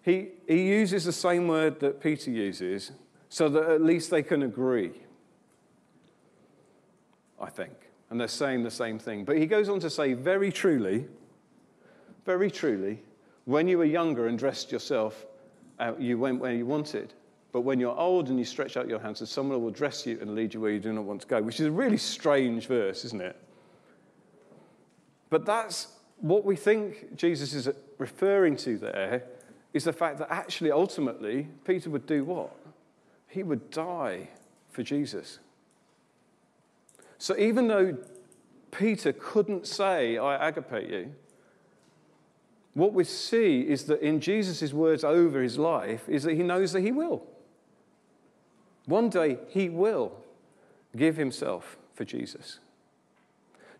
he, 0.01 0.29
he 0.47 0.67
uses 0.67 1.05
the 1.05 1.11
same 1.11 1.47
word 1.47 1.79
that 1.81 2.01
Peter 2.01 2.31
uses 2.31 2.91
so 3.29 3.49
that 3.49 3.69
at 3.69 3.81
least 3.81 4.09
they 4.09 4.23
can 4.23 4.43
agree. 4.43 4.93
I 7.39 7.49
think. 7.49 7.73
And 8.09 8.19
they're 8.19 8.27
saying 8.27 8.63
the 8.63 8.71
same 8.71 8.99
thing. 8.99 9.25
But 9.25 9.37
he 9.37 9.45
goes 9.45 9.69
on 9.69 9.79
to 9.81 9.89
say, 9.89 10.13
very 10.13 10.51
truly, 10.51 11.07
very 12.27 12.51
truly, 12.51 12.99
when 13.45 13.69
you 13.69 13.77
were 13.77 13.85
younger 13.85 14.27
and 14.27 14.37
dressed 14.37 14.71
yourself, 14.71 15.25
uh, 15.79 15.93
you 15.97 16.19
went 16.19 16.41
where 16.41 16.53
you 16.53 16.65
wanted. 16.65 17.13
But 17.53 17.61
when 17.61 17.79
you're 17.79 17.97
old 17.97 18.27
and 18.27 18.37
you 18.37 18.43
stretch 18.43 18.75
out 18.75 18.89
your 18.89 18.99
hands, 18.99 19.21
and 19.21 19.29
someone 19.29 19.63
will 19.63 19.71
dress 19.71 20.05
you 20.05 20.19
and 20.19 20.35
lead 20.35 20.53
you 20.53 20.59
where 20.59 20.71
you 20.71 20.81
do 20.81 20.91
not 20.91 21.05
want 21.05 21.21
to 21.21 21.27
go, 21.27 21.41
which 21.41 21.61
is 21.61 21.67
a 21.67 21.71
really 21.71 21.97
strange 21.97 22.67
verse, 22.67 23.05
isn't 23.05 23.21
it? 23.21 23.37
But 25.29 25.45
that's 25.45 25.87
what 26.17 26.43
we 26.43 26.57
think 26.57 27.15
Jesus 27.15 27.53
is 27.53 27.69
referring 27.97 28.57
to 28.57 28.77
there 28.77 29.23
is 29.73 29.85
the 29.85 29.93
fact 29.93 30.17
that 30.19 30.27
actually, 30.29 30.71
ultimately, 30.71 31.47
Peter 31.63 31.89
would 31.89 32.05
do 32.05 32.25
what? 32.25 32.53
He 33.29 33.41
would 33.41 33.71
die 33.71 34.27
for 34.69 34.83
Jesus. 34.83 35.39
So 37.19 37.37
even 37.37 37.69
though 37.69 37.97
Peter 38.71 39.13
couldn't 39.13 39.65
say, 39.65 40.17
I 40.17 40.51
agapate 40.51 40.89
you, 40.89 41.13
what 42.77 42.93
we 42.93 43.05
see 43.05 43.61
is 43.61 43.85
that 43.85 44.01
in 44.01 44.19
Jesus' 44.19 44.71
words 44.71 45.03
over 45.03 45.41
his 45.41 45.57
life 45.57 46.07
is 46.07 46.21
that 46.21 46.35
he 46.35 46.43
knows 46.43 46.73
that 46.73 46.81
he 46.81 46.91
will. 46.91 47.23
One 48.85 49.09
day 49.09 49.39
he 49.47 49.67
will 49.67 50.11
give 50.95 51.17
himself 51.17 51.75
for 51.95 52.05
Jesus. 52.05 52.59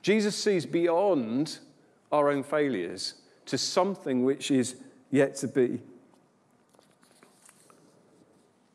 Jesus 0.02 0.36
sees 0.36 0.66
beyond 0.66 1.60
our 2.12 2.30
own 2.30 2.42
failures 2.42 3.14
to 3.46 3.56
something 3.56 4.26
which 4.26 4.50
is 4.50 4.78
yet 5.12 5.36
to 5.36 5.48
be. 5.48 5.80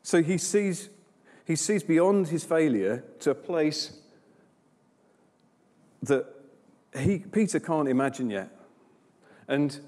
So 0.04 0.22
he 0.22 0.38
sees, 0.38 0.88
he 1.44 1.56
sees 1.56 1.82
beyond 1.82 2.28
his 2.28 2.44
failure 2.44 3.02
to 3.18 3.32
a 3.32 3.34
place 3.34 3.98
that 6.00 6.26
he, 6.96 7.18
Peter 7.18 7.58
can't 7.58 7.88
imagine 7.88 8.30
yet. 8.30 8.50
And 9.48 9.80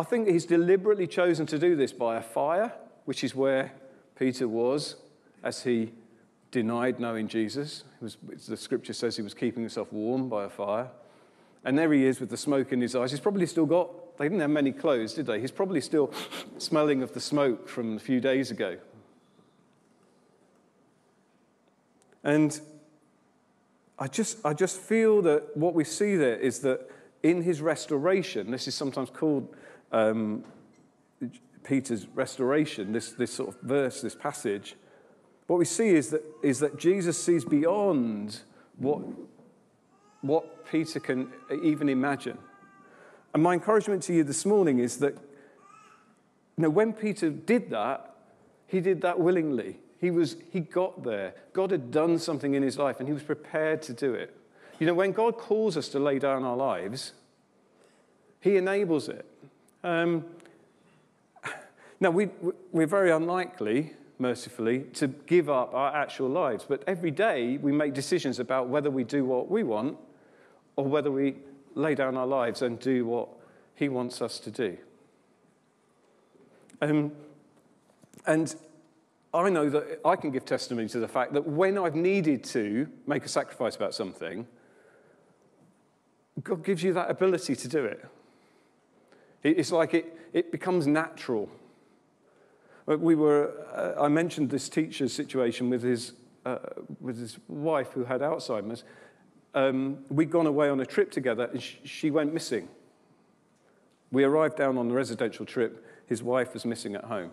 I 0.00 0.02
think 0.02 0.28
he's 0.28 0.46
deliberately 0.46 1.06
chosen 1.06 1.44
to 1.44 1.58
do 1.58 1.76
this 1.76 1.92
by 1.92 2.16
a 2.16 2.22
fire, 2.22 2.72
which 3.04 3.22
is 3.22 3.34
where 3.34 3.70
Peter 4.18 4.48
was 4.48 4.96
as 5.42 5.62
he 5.62 5.92
denied 6.50 6.98
knowing 6.98 7.28
Jesus. 7.28 7.84
Was, 8.00 8.16
the 8.48 8.56
scripture 8.56 8.94
says 8.94 9.16
he 9.16 9.20
was 9.22 9.34
keeping 9.34 9.62
himself 9.62 9.92
warm 9.92 10.30
by 10.30 10.44
a 10.44 10.48
fire. 10.48 10.88
And 11.66 11.78
there 11.78 11.92
he 11.92 12.06
is 12.06 12.18
with 12.18 12.30
the 12.30 12.38
smoke 12.38 12.72
in 12.72 12.80
his 12.80 12.96
eyes. 12.96 13.10
He's 13.10 13.20
probably 13.20 13.44
still 13.44 13.66
got, 13.66 14.16
they 14.16 14.24
didn't 14.24 14.40
have 14.40 14.48
many 14.48 14.72
clothes, 14.72 15.12
did 15.12 15.26
they? 15.26 15.38
He's 15.38 15.50
probably 15.50 15.82
still 15.82 16.10
smelling 16.56 17.02
of 17.02 17.12
the 17.12 17.20
smoke 17.20 17.68
from 17.68 17.98
a 17.98 18.00
few 18.00 18.22
days 18.22 18.50
ago. 18.50 18.78
And 22.24 22.58
I 23.98 24.06
just, 24.06 24.38
I 24.46 24.54
just 24.54 24.78
feel 24.80 25.20
that 25.22 25.54
what 25.58 25.74
we 25.74 25.84
see 25.84 26.16
there 26.16 26.38
is 26.38 26.60
that 26.60 26.88
in 27.22 27.42
his 27.42 27.60
restoration, 27.60 28.50
this 28.50 28.66
is 28.66 28.74
sometimes 28.74 29.10
called 29.10 29.54
um, 29.92 30.44
Peter's 31.64 32.06
restoration, 32.08 32.92
this, 32.92 33.12
this 33.12 33.32
sort 33.32 33.50
of 33.50 33.60
verse, 33.60 34.00
this 34.00 34.14
passage, 34.14 34.76
what 35.46 35.58
we 35.58 35.64
see 35.64 35.88
is 35.88 36.10
that, 36.10 36.22
is 36.42 36.60
that 36.60 36.78
Jesus 36.78 37.22
sees 37.22 37.44
beyond 37.44 38.40
what, 38.78 39.02
what 40.20 40.64
Peter 40.70 41.00
can 41.00 41.32
even 41.62 41.88
imagine. 41.88 42.38
And 43.34 43.42
my 43.42 43.54
encouragement 43.54 44.02
to 44.04 44.12
you 44.12 44.24
this 44.24 44.46
morning 44.46 44.78
is 44.78 44.98
that 44.98 45.14
you 45.14 46.62
know, 46.64 46.70
when 46.70 46.92
Peter 46.92 47.30
did 47.30 47.70
that, 47.70 48.14
he 48.66 48.80
did 48.80 49.00
that 49.02 49.18
willingly. 49.18 49.80
He, 50.00 50.10
was, 50.10 50.36
he 50.50 50.60
got 50.60 51.02
there. 51.02 51.34
God 51.52 51.70
had 51.70 51.90
done 51.90 52.18
something 52.18 52.54
in 52.54 52.62
his 52.62 52.78
life 52.78 53.00
and 53.00 53.08
he 53.08 53.12
was 53.12 53.22
prepared 53.22 53.82
to 53.82 53.92
do 53.92 54.14
it. 54.14 54.36
You 54.78 54.86
know, 54.86 54.94
when 54.94 55.12
God 55.12 55.36
calls 55.36 55.76
us 55.76 55.88
to 55.88 55.98
lay 55.98 56.18
down 56.18 56.44
our 56.44 56.56
lives, 56.56 57.12
he 58.40 58.56
enables 58.56 59.08
it. 59.08 59.26
Um, 59.82 60.24
now, 62.00 62.10
we, 62.10 62.28
we're 62.72 62.86
very 62.86 63.10
unlikely, 63.10 63.92
mercifully, 64.18 64.80
to 64.94 65.08
give 65.08 65.48
up 65.48 65.74
our 65.74 65.94
actual 65.94 66.28
lives, 66.28 66.64
but 66.68 66.84
every 66.86 67.10
day 67.10 67.56
we 67.56 67.72
make 67.72 67.94
decisions 67.94 68.38
about 68.38 68.68
whether 68.68 68.90
we 68.90 69.04
do 69.04 69.24
what 69.24 69.50
we 69.50 69.62
want 69.62 69.96
or 70.76 70.84
whether 70.84 71.10
we 71.10 71.36
lay 71.74 71.94
down 71.94 72.16
our 72.16 72.26
lives 72.26 72.62
and 72.62 72.78
do 72.78 73.06
what 73.06 73.28
He 73.74 73.88
wants 73.88 74.20
us 74.22 74.38
to 74.40 74.50
do. 74.50 74.76
Um, 76.82 77.12
and 78.26 78.54
I 79.32 79.48
know 79.50 79.68
that 79.70 80.00
I 80.04 80.16
can 80.16 80.30
give 80.30 80.44
testimony 80.44 80.88
to 80.88 80.98
the 80.98 81.08
fact 81.08 81.32
that 81.34 81.46
when 81.46 81.78
I've 81.78 81.94
needed 81.94 82.42
to 82.44 82.88
make 83.06 83.24
a 83.24 83.28
sacrifice 83.28 83.76
about 83.76 83.94
something, 83.94 84.46
God 86.42 86.64
gives 86.64 86.82
you 86.82 86.92
that 86.94 87.10
ability 87.10 87.54
to 87.54 87.68
do 87.68 87.84
it. 87.84 88.04
It's 89.42 89.72
like 89.72 89.94
it, 89.94 90.18
it 90.32 90.52
becomes 90.52 90.86
natural. 90.86 91.48
Uh, 92.88 92.98
we 92.98 93.14
were, 93.14 93.52
uh, 93.74 94.02
I 94.02 94.08
mentioned 94.08 94.50
this 94.50 94.68
teacher's 94.68 95.12
situation 95.12 95.70
with 95.70 95.82
his, 95.82 96.12
uh, 96.44 96.58
with 97.00 97.18
his 97.18 97.38
wife 97.48 97.92
who 97.92 98.04
had 98.04 98.20
Alzheimer's. 98.20 98.84
Um, 99.54 99.98
we'd 100.08 100.30
gone 100.30 100.46
away 100.46 100.68
on 100.68 100.80
a 100.80 100.86
trip 100.86 101.10
together 101.10 101.44
and 101.52 101.62
sh- 101.62 101.76
she 101.84 102.10
went 102.10 102.32
missing. 102.32 102.68
We 104.12 104.24
arrived 104.24 104.56
down 104.56 104.76
on 104.76 104.88
the 104.88 104.94
residential 104.94 105.46
trip, 105.46 105.84
his 106.06 106.22
wife 106.22 106.54
was 106.54 106.64
missing 106.64 106.94
at 106.94 107.04
home. 107.04 107.32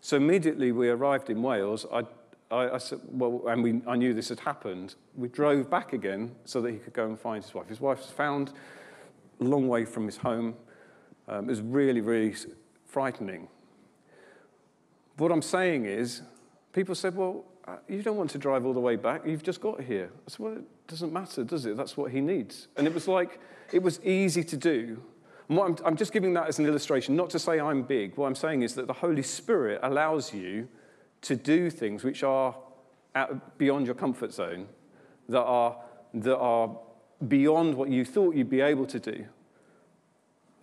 So 0.00 0.16
immediately 0.16 0.72
we 0.72 0.88
arrived 0.88 1.30
in 1.30 1.42
Wales, 1.42 1.86
I, 1.92 2.04
I, 2.50 2.74
I 2.74 2.78
said, 2.78 3.00
well, 3.08 3.42
and 3.46 3.62
we, 3.62 3.80
I 3.86 3.96
knew 3.96 4.14
this 4.14 4.28
had 4.28 4.40
happened. 4.40 4.94
We 5.14 5.28
drove 5.28 5.70
back 5.70 5.92
again 5.92 6.34
so 6.44 6.60
that 6.60 6.70
he 6.70 6.78
could 6.78 6.92
go 6.92 7.06
and 7.06 7.18
find 7.18 7.42
his 7.42 7.54
wife. 7.54 7.68
His 7.68 7.80
wife 7.80 7.98
was 7.98 8.10
found 8.10 8.52
a 9.40 9.44
long 9.44 9.68
way 9.68 9.84
from 9.84 10.06
his 10.06 10.16
home. 10.16 10.54
Um, 11.28 11.46
was 11.46 11.60
really, 11.60 12.00
really 12.00 12.34
frightening. 12.84 13.48
What 15.18 15.30
I'm 15.30 15.42
saying 15.42 15.84
is, 15.84 16.22
people 16.72 16.94
said, 16.94 17.14
well, 17.14 17.44
uh, 17.66 17.76
you 17.88 18.02
don't 18.02 18.16
want 18.16 18.30
to 18.30 18.38
drive 18.38 18.66
all 18.66 18.74
the 18.74 18.80
way 18.80 18.96
back. 18.96 19.22
You've 19.24 19.42
just 19.42 19.60
got 19.60 19.80
here. 19.80 20.10
I 20.26 20.30
said, 20.30 20.38
well, 20.40 20.54
it 20.54 20.86
doesn't 20.88 21.12
matter, 21.12 21.44
does 21.44 21.64
it? 21.64 21.76
That's 21.76 21.96
what 21.96 22.10
he 22.10 22.20
needs. 22.20 22.68
And 22.76 22.86
it 22.86 22.94
was 22.94 23.06
like, 23.06 23.38
it 23.72 23.82
was 23.82 24.00
easy 24.04 24.42
to 24.42 24.56
do. 24.56 25.02
And 25.48 25.58
I'm, 25.58 25.76
I'm 25.84 25.96
just 25.96 26.12
giving 26.12 26.34
that 26.34 26.48
as 26.48 26.58
an 26.58 26.66
illustration, 26.66 27.14
not 27.14 27.30
to 27.30 27.38
say 27.38 27.60
I'm 27.60 27.82
big. 27.82 28.16
What 28.16 28.26
I'm 28.26 28.34
saying 28.34 28.62
is 28.62 28.74
that 28.74 28.86
the 28.86 28.92
Holy 28.92 29.22
Spirit 29.22 29.80
allows 29.82 30.34
you 30.34 30.66
to 31.22 31.36
do 31.36 31.70
things 31.70 32.02
which 32.02 32.24
are 32.24 32.56
beyond 33.58 33.86
your 33.86 33.94
comfort 33.94 34.32
zone, 34.32 34.66
that 35.28 35.42
are, 35.42 35.76
that 36.14 36.38
are 36.38 36.76
beyond 37.28 37.74
what 37.74 37.90
you 37.90 38.04
thought 38.04 38.34
you'd 38.34 38.50
be 38.50 38.60
able 38.60 38.86
to 38.86 38.98
do. 38.98 39.24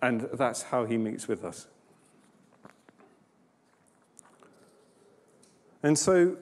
And 0.02 0.28
that's 0.32 0.62
how 0.62 0.84
he 0.86 0.96
meets 0.96 1.28
with 1.28 1.44
us. 1.44 1.66
And 5.82 5.98
so, 5.98 6.36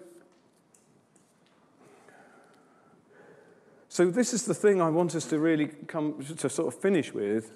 so 3.89 4.11
this 4.11 4.33
is 4.33 4.45
the 4.45 4.55
thing 4.55 4.81
I 4.81 4.89
want 4.89 5.15
us 5.15 5.25
to 5.27 5.39
really 5.39 5.67
come 5.87 6.25
to 6.39 6.49
sort 6.49 6.73
of 6.73 6.81
finish 6.81 7.13
with 7.13 7.53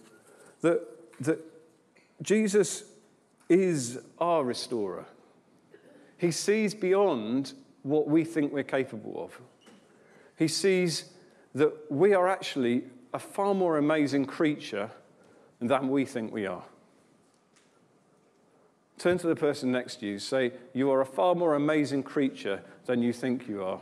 that, 0.61 0.81
that 1.21 1.41
Jesus 2.23 2.85
is 3.49 3.99
our 4.19 4.45
restorer. 4.45 5.07
He 6.19 6.31
sees 6.31 6.73
beyond 6.75 7.53
what 7.83 8.07
we 8.07 8.25
think 8.25 8.53
we're 8.53 8.63
capable 8.63 9.25
of. 9.25 9.41
He 10.39 10.47
sees 10.47 11.07
that 11.55 11.73
we 11.91 12.15
are 12.15 12.29
actually 12.29 12.85
a 13.13 13.19
far 13.19 13.55
more 13.55 13.77
amazing 13.77 14.25
creature 14.25 14.91
than 15.69 15.89
we 15.89 16.05
think 16.05 16.33
we 16.33 16.47
are. 16.47 16.65
Turn 18.99 19.19
to 19.19 19.27
the 19.27 19.37
person 19.37 19.73
next 19.73 19.97
to 19.97 20.07
you, 20.07 20.19
say, 20.19 20.53
You 20.73 20.91
are 20.91 21.01
a 21.01 21.07
far 21.07 21.35
more 21.35 21.55
amazing 21.55 22.03
creature 22.03 22.63
than 22.87 23.03
you 23.03 23.13
think 23.13 23.49
you 23.49 23.65
are. 23.65 23.81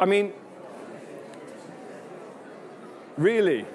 I 0.00 0.04
mean, 0.04 0.32
really. 3.16 3.66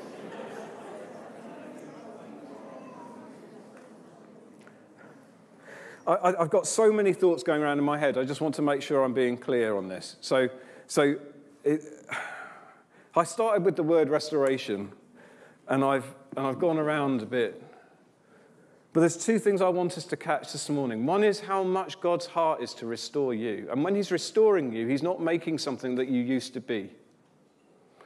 I, 6.06 6.34
have 6.39 6.50
got 6.50 6.68
so 6.68 6.92
many 6.92 7.13
thoughts 7.13 7.44
going 7.44 7.62
around 7.62 7.80
in 7.80 7.86
my 7.86 7.98
head. 7.98 8.18
I 8.18 8.26
just 8.26 8.42
want 8.42 8.56
to 8.56 8.62
make 8.62 8.82
sure 8.82 9.04
I'm 9.04 9.13
being 9.13 9.38
clear 9.38 9.76
on 9.76 9.88
this. 9.88 10.18
So, 10.22 10.50
so 10.88 11.16
it, 11.63 11.84
I 13.16 13.24
started 13.24 13.63
with 13.63 13.76
the 13.76 13.84
word 13.84 14.10
restoration, 14.10 14.92
and 15.68 15.84
I've, 15.84 16.13
and 16.36 16.46
I've 16.46 16.60
gone 16.60 16.78
around 16.78 17.22
a 17.22 17.26
bit. 17.26 17.62
But 18.92 19.00
there's 19.00 19.24
two 19.24 19.39
things 19.39 19.62
I 19.62 19.70
want 19.70 19.98
us 19.98 20.06
to 20.06 20.18
catch 20.18 20.52
this 20.52 20.70
morning. 20.70 21.06
One 21.06 21.24
is 21.24 21.39
how 21.39 21.63
much 21.63 22.00
God's 22.00 22.28
heart 22.28 22.62
is 22.62 22.74
to 22.76 22.86
restore 22.86 23.34
you. 23.34 23.68
And 23.72 23.84
when 23.84 23.96
He's 23.96 24.12
restoring 24.12 24.74
you, 24.74 24.88
He's 24.88 25.04
not 25.04 25.22
making 25.22 25.58
something 25.58 25.96
that 25.96 26.10
you 26.10 26.22
used 26.22 26.54
to 26.54 26.60
be. 26.60 26.92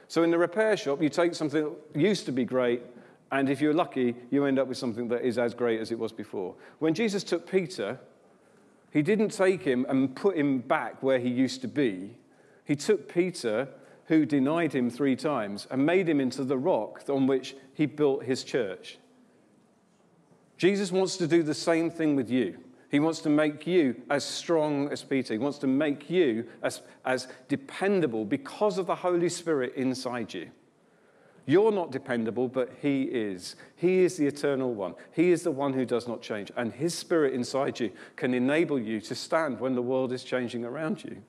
So 0.08 0.22
in 0.22 0.30
the 0.30 0.38
repair 0.38 0.76
shop, 0.76 1.02
you 1.02 1.10
take 1.10 1.34
something 1.34 1.64
that 1.64 2.00
used 2.00 2.24
to 2.26 2.32
be 2.32 2.44
great, 2.44 2.82
and 3.30 3.50
if 3.50 3.60
you're 3.60 3.74
lucky, 3.74 4.14
you 4.30 4.44
end 4.44 4.58
up 4.58 4.68
with 4.68 4.78
something 4.78 5.08
that 5.08 5.22
is 5.22 5.38
as 5.38 5.54
great 5.54 5.80
as 5.80 5.92
it 5.92 5.98
was 5.98 6.12
before. 6.12 6.54
When 6.78 6.94
Jesus 6.94 7.22
took 7.22 7.50
Peter, 7.50 7.98
He 8.90 9.02
didn't 9.02 9.30
take 9.30 9.62
him 9.62 9.86
and 9.88 10.14
put 10.14 10.36
him 10.36 10.58
back 10.60 11.02
where 11.02 11.18
he 11.18 11.28
used 11.28 11.60
to 11.62 11.68
be. 11.68 12.16
He 12.64 12.76
took 12.76 13.12
Peter, 13.12 13.68
who 14.06 14.24
denied 14.24 14.72
him 14.72 14.90
three 14.90 15.16
times, 15.16 15.66
and 15.70 15.84
made 15.84 16.08
him 16.08 16.20
into 16.20 16.44
the 16.44 16.58
rock 16.58 17.02
on 17.08 17.26
which 17.26 17.54
he 17.74 17.86
built 17.86 18.24
his 18.24 18.44
church. 18.44 18.98
Jesus 20.56 20.90
wants 20.90 21.16
to 21.18 21.26
do 21.28 21.42
the 21.42 21.54
same 21.54 21.90
thing 21.90 22.16
with 22.16 22.30
you. 22.30 22.58
He 22.90 23.00
wants 23.00 23.20
to 23.20 23.28
make 23.28 23.66
you 23.66 23.94
as 24.08 24.24
strong 24.24 24.90
as 24.90 25.04
Peter. 25.04 25.34
He 25.34 25.38
wants 25.38 25.58
to 25.58 25.66
make 25.66 26.08
you 26.08 26.46
as, 26.62 26.80
as 27.04 27.28
dependable 27.48 28.24
because 28.24 28.78
of 28.78 28.86
the 28.86 28.94
Holy 28.94 29.28
Spirit 29.28 29.74
inside 29.76 30.32
you. 30.32 30.50
You're 31.48 31.72
not 31.72 31.90
dependable, 31.90 32.46
but 32.46 32.70
He 32.82 33.04
is. 33.04 33.56
He 33.74 34.00
is 34.00 34.18
the 34.18 34.26
eternal 34.26 34.74
one. 34.74 34.94
He 35.12 35.30
is 35.30 35.44
the 35.44 35.50
one 35.50 35.72
who 35.72 35.86
does 35.86 36.06
not 36.06 36.20
change. 36.20 36.52
And 36.58 36.70
His 36.70 36.92
Spirit 36.92 37.32
inside 37.32 37.80
you 37.80 37.90
can 38.16 38.34
enable 38.34 38.78
you 38.78 39.00
to 39.00 39.14
stand 39.14 39.58
when 39.58 39.74
the 39.74 39.80
world 39.80 40.12
is 40.12 40.24
changing 40.24 40.66
around 40.66 41.02
you. 41.02 41.22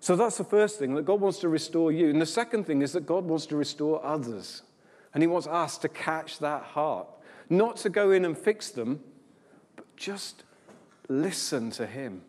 So 0.00 0.16
that's 0.16 0.38
the 0.38 0.44
first 0.44 0.76
thing 0.76 0.96
that 0.96 1.04
God 1.04 1.20
wants 1.20 1.38
to 1.38 1.48
restore 1.48 1.92
you. 1.92 2.10
And 2.10 2.20
the 2.20 2.26
second 2.26 2.64
thing 2.64 2.82
is 2.82 2.92
that 2.94 3.06
God 3.06 3.24
wants 3.24 3.46
to 3.46 3.56
restore 3.56 4.04
others. 4.04 4.62
And 5.14 5.22
He 5.22 5.28
wants 5.28 5.46
us 5.46 5.78
to 5.78 5.88
catch 5.88 6.40
that 6.40 6.64
heart. 6.64 7.06
Not 7.48 7.76
to 7.76 7.90
go 7.90 8.10
in 8.10 8.24
and 8.24 8.36
fix 8.36 8.70
them, 8.70 9.04
but 9.76 9.86
just 9.96 10.42
listen 11.08 11.70
to 11.70 11.86
Him. 11.86 12.22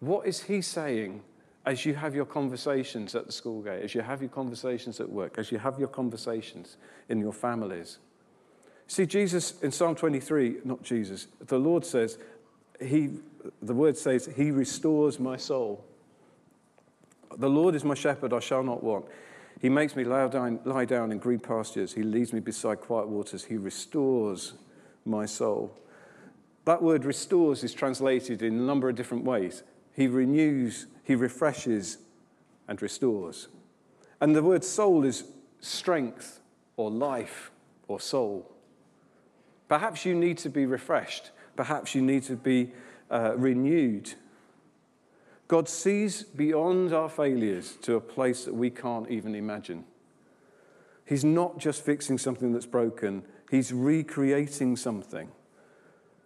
What 0.00 0.26
is 0.26 0.42
He 0.42 0.60
saying 0.62 1.22
as 1.66 1.84
you 1.84 1.94
have 1.94 2.14
your 2.14 2.24
conversations 2.24 3.14
at 3.14 3.26
the 3.26 3.32
school 3.32 3.60
gate, 3.60 3.82
as 3.82 3.94
you 3.94 4.00
have 4.00 4.22
your 4.22 4.30
conversations 4.30 5.00
at 5.00 5.10
work, 5.10 5.36
as 5.36 5.50
you 5.50 5.58
have 5.58 5.78
your 5.78 5.88
conversations 5.88 6.76
in 7.08 7.18
your 7.18 7.32
families? 7.32 7.98
See, 8.86 9.04
Jesus 9.04 9.60
in 9.62 9.72
Psalm 9.72 9.96
23, 9.96 10.58
not 10.64 10.82
Jesus, 10.82 11.26
the 11.40 11.58
Lord 11.58 11.84
says, 11.84 12.18
he, 12.80 13.10
the 13.62 13.74
word 13.74 13.96
says, 13.96 14.28
He 14.36 14.50
restores 14.50 15.18
my 15.18 15.36
soul. 15.36 15.84
The 17.38 17.48
Lord 17.48 17.74
is 17.74 17.84
my 17.84 17.94
shepherd, 17.94 18.32
I 18.32 18.40
shall 18.40 18.62
not 18.62 18.82
want. 18.82 19.06
He 19.60 19.68
makes 19.68 19.96
me 19.96 20.04
lie 20.04 20.28
down, 20.28 20.60
lie 20.64 20.84
down 20.84 21.12
in 21.12 21.18
green 21.18 21.40
pastures. 21.40 21.92
He 21.94 22.02
leads 22.02 22.32
me 22.32 22.40
beside 22.40 22.80
quiet 22.80 23.08
waters. 23.08 23.44
He 23.44 23.56
restores 23.56 24.54
my 25.04 25.26
soul. 25.26 25.76
That 26.66 26.82
word 26.82 27.04
restores 27.04 27.64
is 27.64 27.72
translated 27.72 28.42
in 28.42 28.54
a 28.54 28.62
number 28.62 28.88
of 28.88 28.96
different 28.96 29.24
ways. 29.24 29.62
He 29.94 30.08
renews, 30.08 30.86
he 31.06 31.14
refreshes, 31.14 31.98
and 32.68 32.82
restores. 32.82 33.48
And 34.20 34.34
the 34.34 34.42
word 34.42 34.64
soul 34.64 35.04
is 35.04 35.24
strength 35.60 36.40
or 36.76 36.90
life 36.90 37.50
or 37.86 38.00
soul. 38.00 38.50
Perhaps 39.68 40.04
you 40.04 40.14
need 40.14 40.38
to 40.38 40.48
be 40.48 40.66
refreshed. 40.66 41.30
Perhaps 41.54 41.94
you 41.94 42.02
need 42.02 42.24
to 42.24 42.36
be 42.36 42.72
uh, 43.10 43.34
renewed 43.36 44.14
God 45.48 45.68
sees 45.68 46.24
beyond 46.24 46.92
our 46.92 47.08
failures 47.08 47.76
to 47.82 47.94
a 47.94 48.00
place 48.00 48.44
that 48.44 48.54
we 48.54 48.70
can't 48.70 49.08
even 49.10 49.34
imagine. 49.34 49.84
He's 51.04 51.24
not 51.24 51.58
just 51.58 51.84
fixing 51.84 52.18
something 52.18 52.52
that's 52.52 52.66
broken, 52.66 53.22
He's 53.48 53.72
recreating 53.72 54.74
something, 54.74 55.28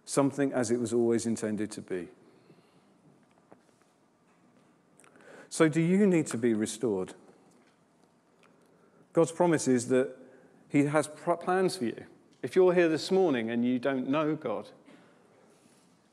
something 0.05 0.51
as 0.53 0.71
it 0.71 0.79
was 0.79 0.91
always 0.91 1.27
intended 1.27 1.69
to 1.71 1.81
be. 1.81 2.07
So, 5.51 5.67
do 5.67 5.81
you 5.81 6.07
need 6.07 6.27
to 6.27 6.37
be 6.37 6.53
restored? 6.53 7.13
God's 9.11 9.33
promise 9.33 9.67
is 9.67 9.89
that 9.89 10.15
He 10.69 10.85
has 10.85 11.09
plans 11.09 11.75
for 11.75 11.83
you. 11.83 12.05
If 12.41 12.55
you're 12.55 12.73
here 12.73 12.87
this 12.87 13.11
morning 13.11 13.51
and 13.51 13.65
you 13.65 13.77
don't 13.77 14.07
know 14.07 14.33
God, 14.33 14.69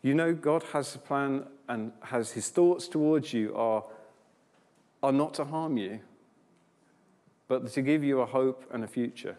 you 0.03 0.12
know 0.12 0.35
God 0.35 0.64
has 0.72 0.92
a 0.96 0.98
plan 0.98 1.44
and 1.68 1.92
has 2.03 2.33
his 2.33 2.48
thoughts 2.48 2.88
towards 2.88 3.33
you 3.33 3.55
are, 3.55 3.85
are 5.05 5.12
not 5.12 5.35
to 5.35 5.44
harm 5.44 5.77
you, 5.77 6.01
but 7.46 7.70
to 7.72 7.81
give 7.81 8.03
you 8.03 8.20
a 8.20 8.27
hope 8.27 8.68
and 8.72 8.83
a 8.83 8.88
future. 8.88 9.37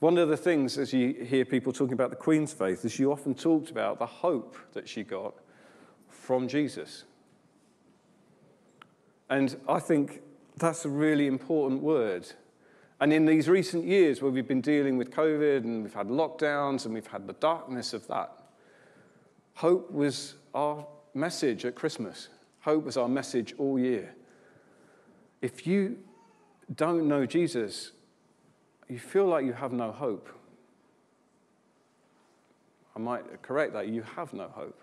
One 0.00 0.16
of 0.16 0.30
the 0.30 0.38
things, 0.38 0.78
as 0.78 0.90
you 0.90 1.12
hear 1.12 1.44
people 1.44 1.70
talking 1.70 1.92
about 1.92 2.08
the 2.08 2.16
Queen's 2.16 2.54
faith, 2.54 2.82
is 2.82 2.92
she 2.92 3.04
often 3.04 3.34
talked 3.34 3.70
about 3.70 3.98
the 3.98 4.06
hope 4.06 4.56
that 4.72 4.88
she 4.88 5.02
got 5.02 5.34
from 6.08 6.48
Jesus. 6.48 7.04
And 9.28 9.56
I 9.68 9.80
think 9.80 10.22
that's 10.56 10.84
a 10.84 10.88
really 10.88 11.26
important 11.26 11.82
word. 11.82 12.26
And 13.00 13.12
in 13.12 13.26
these 13.26 13.48
recent 13.48 13.84
years 13.84 14.22
where 14.22 14.30
we've 14.30 14.48
been 14.48 14.60
dealing 14.60 14.96
with 14.96 15.10
COVID 15.10 15.58
and 15.58 15.82
we've 15.82 15.94
had 15.94 16.08
lockdowns 16.08 16.84
and 16.84 16.94
we've 16.94 17.06
had 17.06 17.26
the 17.26 17.34
darkness 17.34 17.92
of 17.92 18.06
that, 18.06 18.32
Hope 19.56 19.90
was 19.90 20.34
our 20.54 20.86
message 21.14 21.64
at 21.64 21.74
Christmas. 21.74 22.28
Hope 22.60 22.84
was 22.84 22.98
our 22.98 23.08
message 23.08 23.54
all 23.56 23.78
year. 23.78 24.14
If 25.40 25.66
you 25.66 25.96
don't 26.74 27.08
know 27.08 27.24
Jesus, 27.24 27.92
you 28.86 28.98
feel 28.98 29.24
like 29.24 29.46
you 29.46 29.54
have 29.54 29.72
no 29.72 29.92
hope. 29.92 30.28
I 32.94 32.98
might 32.98 33.40
correct 33.40 33.72
that. 33.72 33.88
You 33.88 34.02
have 34.02 34.34
no 34.34 34.48
hope. 34.48 34.78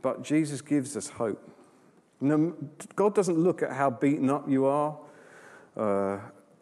But 0.00 0.22
Jesus 0.22 0.60
gives 0.60 0.96
us 0.96 1.08
hope. 1.08 1.50
God 2.94 3.14
doesn't 3.14 3.38
look 3.38 3.62
at 3.62 3.72
how 3.72 3.90
beaten 3.90 4.30
up 4.30 4.48
you 4.48 4.66
are 4.66 4.96
uh, 5.76 6.18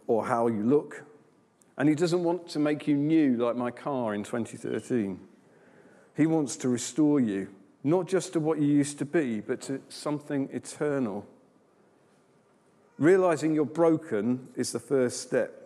or 0.06 0.26
how 0.26 0.48
you 0.48 0.62
look. 0.62 1.04
And 1.76 1.88
He 1.88 1.94
doesn't 1.94 2.22
want 2.22 2.48
to 2.50 2.58
make 2.58 2.86
you 2.86 2.96
new 2.96 3.36
like 3.36 3.56
my 3.56 3.70
car 3.70 4.14
in 4.14 4.24
2013. 4.24 5.20
He 6.16 6.26
wants 6.26 6.56
to 6.58 6.68
restore 6.68 7.20
you, 7.20 7.48
not 7.82 8.06
just 8.06 8.34
to 8.34 8.40
what 8.40 8.60
you 8.60 8.66
used 8.66 8.98
to 8.98 9.04
be, 9.04 9.40
but 9.40 9.60
to 9.62 9.80
something 9.88 10.48
eternal. 10.52 11.26
Realizing 12.98 13.54
you're 13.54 13.64
broken 13.64 14.48
is 14.54 14.72
the 14.72 14.78
first 14.78 15.22
step. 15.22 15.62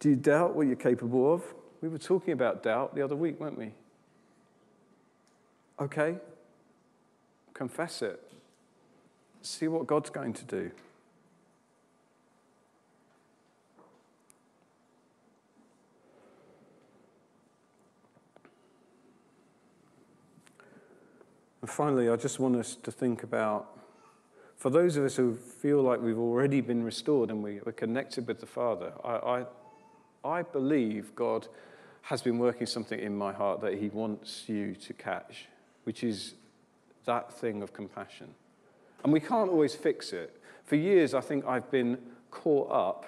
Do 0.00 0.10
you 0.10 0.16
doubt 0.16 0.54
what 0.54 0.66
you're 0.66 0.76
capable 0.76 1.32
of? 1.32 1.42
We 1.80 1.88
were 1.88 1.98
talking 1.98 2.32
about 2.32 2.62
doubt 2.62 2.94
the 2.94 3.02
other 3.02 3.16
week, 3.16 3.38
weren't 3.40 3.58
we? 3.58 3.72
Okay, 5.80 6.16
confess 7.54 8.02
it. 8.02 8.20
See 9.42 9.68
what 9.68 9.86
God's 9.86 10.10
going 10.10 10.32
to 10.32 10.44
do. 10.44 10.70
And 21.60 21.70
finally, 21.70 22.08
I 22.08 22.16
just 22.16 22.40
want 22.40 22.56
us 22.56 22.76
to 22.82 22.90
think 22.90 23.22
about 23.22 23.78
for 24.56 24.70
those 24.70 24.96
of 24.96 25.04
us 25.04 25.14
who 25.14 25.36
feel 25.36 25.82
like 25.82 26.00
we've 26.00 26.18
already 26.18 26.60
been 26.60 26.82
restored 26.82 27.30
and 27.30 27.42
we, 27.42 27.60
are 27.64 27.72
connected 27.72 28.26
with 28.26 28.40
the 28.40 28.46
Father, 28.46 28.92
I, 29.04 29.44
I, 30.24 30.38
I 30.38 30.42
believe 30.42 31.14
God 31.14 31.46
has 32.02 32.22
been 32.22 32.38
working 32.38 32.66
something 32.66 32.98
in 32.98 33.16
my 33.16 33.32
heart 33.32 33.60
that 33.60 33.74
He 33.74 33.88
wants 33.88 34.48
you 34.48 34.74
to 34.74 34.92
catch, 34.92 35.46
which 35.88 36.04
is 36.04 36.34
that 37.06 37.32
thing 37.32 37.62
of 37.62 37.72
compassion. 37.72 38.34
And 39.02 39.10
we 39.10 39.20
can't 39.20 39.48
always 39.48 39.74
fix 39.74 40.12
it. 40.12 40.38
For 40.64 40.76
years, 40.76 41.14
I 41.14 41.22
think 41.22 41.46
I've 41.46 41.70
been 41.70 41.96
caught 42.30 42.70
up 42.70 43.06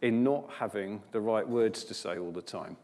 in 0.00 0.22
not 0.22 0.48
having 0.56 1.02
the 1.10 1.20
right 1.20 1.48
words 1.48 1.82
to 1.82 1.92
say 1.92 2.18
all 2.18 2.30
the 2.30 2.40
time. 2.40 2.76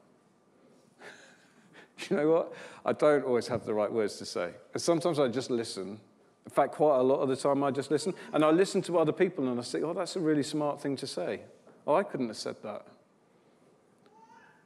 you 2.11 2.17
know 2.17 2.29
what? 2.29 2.55
I 2.85 2.93
don't 2.93 3.25
always 3.25 3.47
have 3.47 3.65
the 3.65 3.73
right 3.73 3.93
words 3.93 4.17
to 4.17 4.25
say. 4.25 4.51
And 4.73 4.83
sometimes 4.83 5.21
I 5.21 5.29
just 5.29 5.49
listen. 5.49 6.01
In 6.45 6.51
fact, 6.51 6.73
quite 6.73 6.99
a 6.99 7.03
lot 7.05 7.21
of 7.21 7.29
the 7.29 7.37
time 7.37 7.63
I 7.63 7.71
just 7.71 7.93
listen. 7.93 8.15
And 8.33 8.45
I 8.45 8.51
listen 8.51 8.83
to 8.83 8.99
other 8.99 9.13
people 9.13 9.49
and 9.49 9.61
I 9.61 9.63
say, 9.63 9.81
oh, 9.83 9.93
that's 9.93 10.17
a 10.17 10.21
really 10.21 10.43
smart 10.43 10.81
thing 10.81 10.97
to 10.97 11.07
say. 11.07 11.43
Oh, 11.87 11.95
I 11.95 12.03
couldn't 12.03 12.27
have 12.27 12.37
said 12.37 12.57
that. 12.65 12.85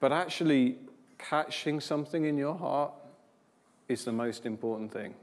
But 0.00 0.12
actually, 0.12 0.78
catching 1.18 1.80
something 1.80 2.24
in 2.24 2.38
your 2.38 2.56
heart 2.56 2.94
is 3.90 4.04
the 4.04 4.12
most 4.12 4.46
important 4.46 4.92
thing. 4.92 5.14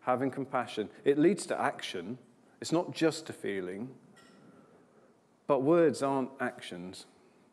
Having 0.00 0.32
compassion. 0.32 0.88
It 1.04 1.16
leads 1.16 1.46
to 1.46 1.60
action. 1.60 2.18
It's 2.60 2.72
not 2.72 2.92
just 2.92 3.30
a 3.30 3.32
feeling. 3.32 3.88
But 5.46 5.62
words 5.62 6.02
aren't 6.02 6.30
actions. 6.40 7.06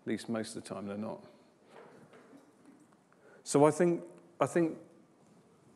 At 0.03 0.07
least 0.07 0.29
most 0.29 0.55
of 0.55 0.63
the 0.63 0.73
time 0.73 0.87
they're 0.87 0.97
not. 0.97 1.23
So 3.43 3.65
I 3.65 3.71
think, 3.71 4.01
I 4.39 4.47
think 4.47 4.77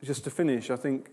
just 0.04 0.24
to 0.24 0.32
finish, 0.32 0.72
I 0.72 0.76
think 0.76 1.12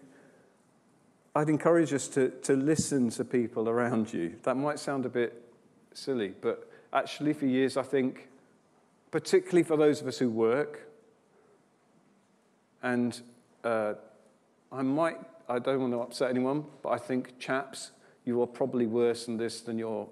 I'd 1.35 1.51
encourage 1.51 1.93
us 1.93 2.09
to, 2.09 2.31
to 2.31 2.55
listen 2.55 3.11
to 3.11 3.25
people 3.25 3.69
around 3.69 4.13
you. 4.15 4.35
That 4.45 4.57
might 4.57 4.79
sound 4.79 5.05
a 5.05 5.11
bit 5.11 5.43
silly, 5.93 6.35
but 6.41 6.71
actually, 6.93 7.33
for 7.33 7.47
years, 7.47 7.77
I 7.77 7.83
think, 7.83 8.29
particularly 9.11 9.63
for 9.63 9.77
those 9.77 10.01
of 10.01 10.07
us 10.07 10.19
who 10.19 10.31
work, 10.31 10.89
and 12.83 13.21
uh, 13.65 13.95
I 14.71 14.83
might, 14.83 15.19
I 15.49 15.59
don't 15.59 15.81
want 15.81 15.93
to 15.93 16.01
upset 16.01 16.31
anyone, 16.31 16.65
but 16.83 16.91
I 16.91 16.99
think, 16.99 17.39
chaps, 17.39 17.93
you 18.25 18.41
are 18.43 18.47
probably 18.47 18.87
worse 18.87 19.27
than 19.27 19.37
this 19.37 19.61
than 19.61 19.79
your 19.79 20.09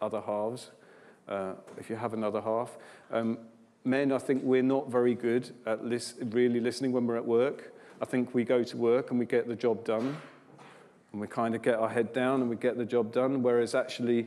other 0.00 0.20
halves, 0.20 0.70
uh, 1.28 1.54
if 1.78 1.90
you 1.90 1.96
have 1.96 2.12
another 2.12 2.40
half. 2.40 2.76
Um, 3.10 3.38
men, 3.84 4.12
I 4.12 4.18
think 4.18 4.42
we're 4.42 4.62
not 4.62 4.90
very 4.90 5.14
good 5.14 5.50
at 5.66 5.84
lis- 5.84 6.14
really 6.20 6.60
listening 6.60 6.92
when 6.92 7.06
we're 7.06 7.16
at 7.16 7.26
work. 7.26 7.72
I 8.00 8.04
think 8.04 8.34
we 8.34 8.44
go 8.44 8.62
to 8.62 8.76
work 8.76 9.10
and 9.10 9.18
we 9.18 9.26
get 9.26 9.48
the 9.48 9.56
job 9.56 9.84
done, 9.84 10.16
and 11.12 11.20
we 11.20 11.26
kind 11.26 11.54
of 11.54 11.62
get 11.62 11.76
our 11.76 11.88
head 11.88 12.12
down 12.12 12.42
and 12.42 12.50
we 12.50 12.56
get 12.56 12.76
the 12.76 12.84
job 12.84 13.12
done, 13.12 13.42
whereas 13.42 13.74
actually, 13.74 14.26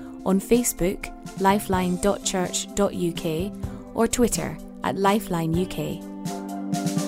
on 0.25 0.39
Facebook, 0.39 1.11
lifeline.church.uk, 1.39 3.95
or 3.95 4.07
Twitter 4.07 4.57
at 4.83 4.95
lifelineuk. 4.95 7.00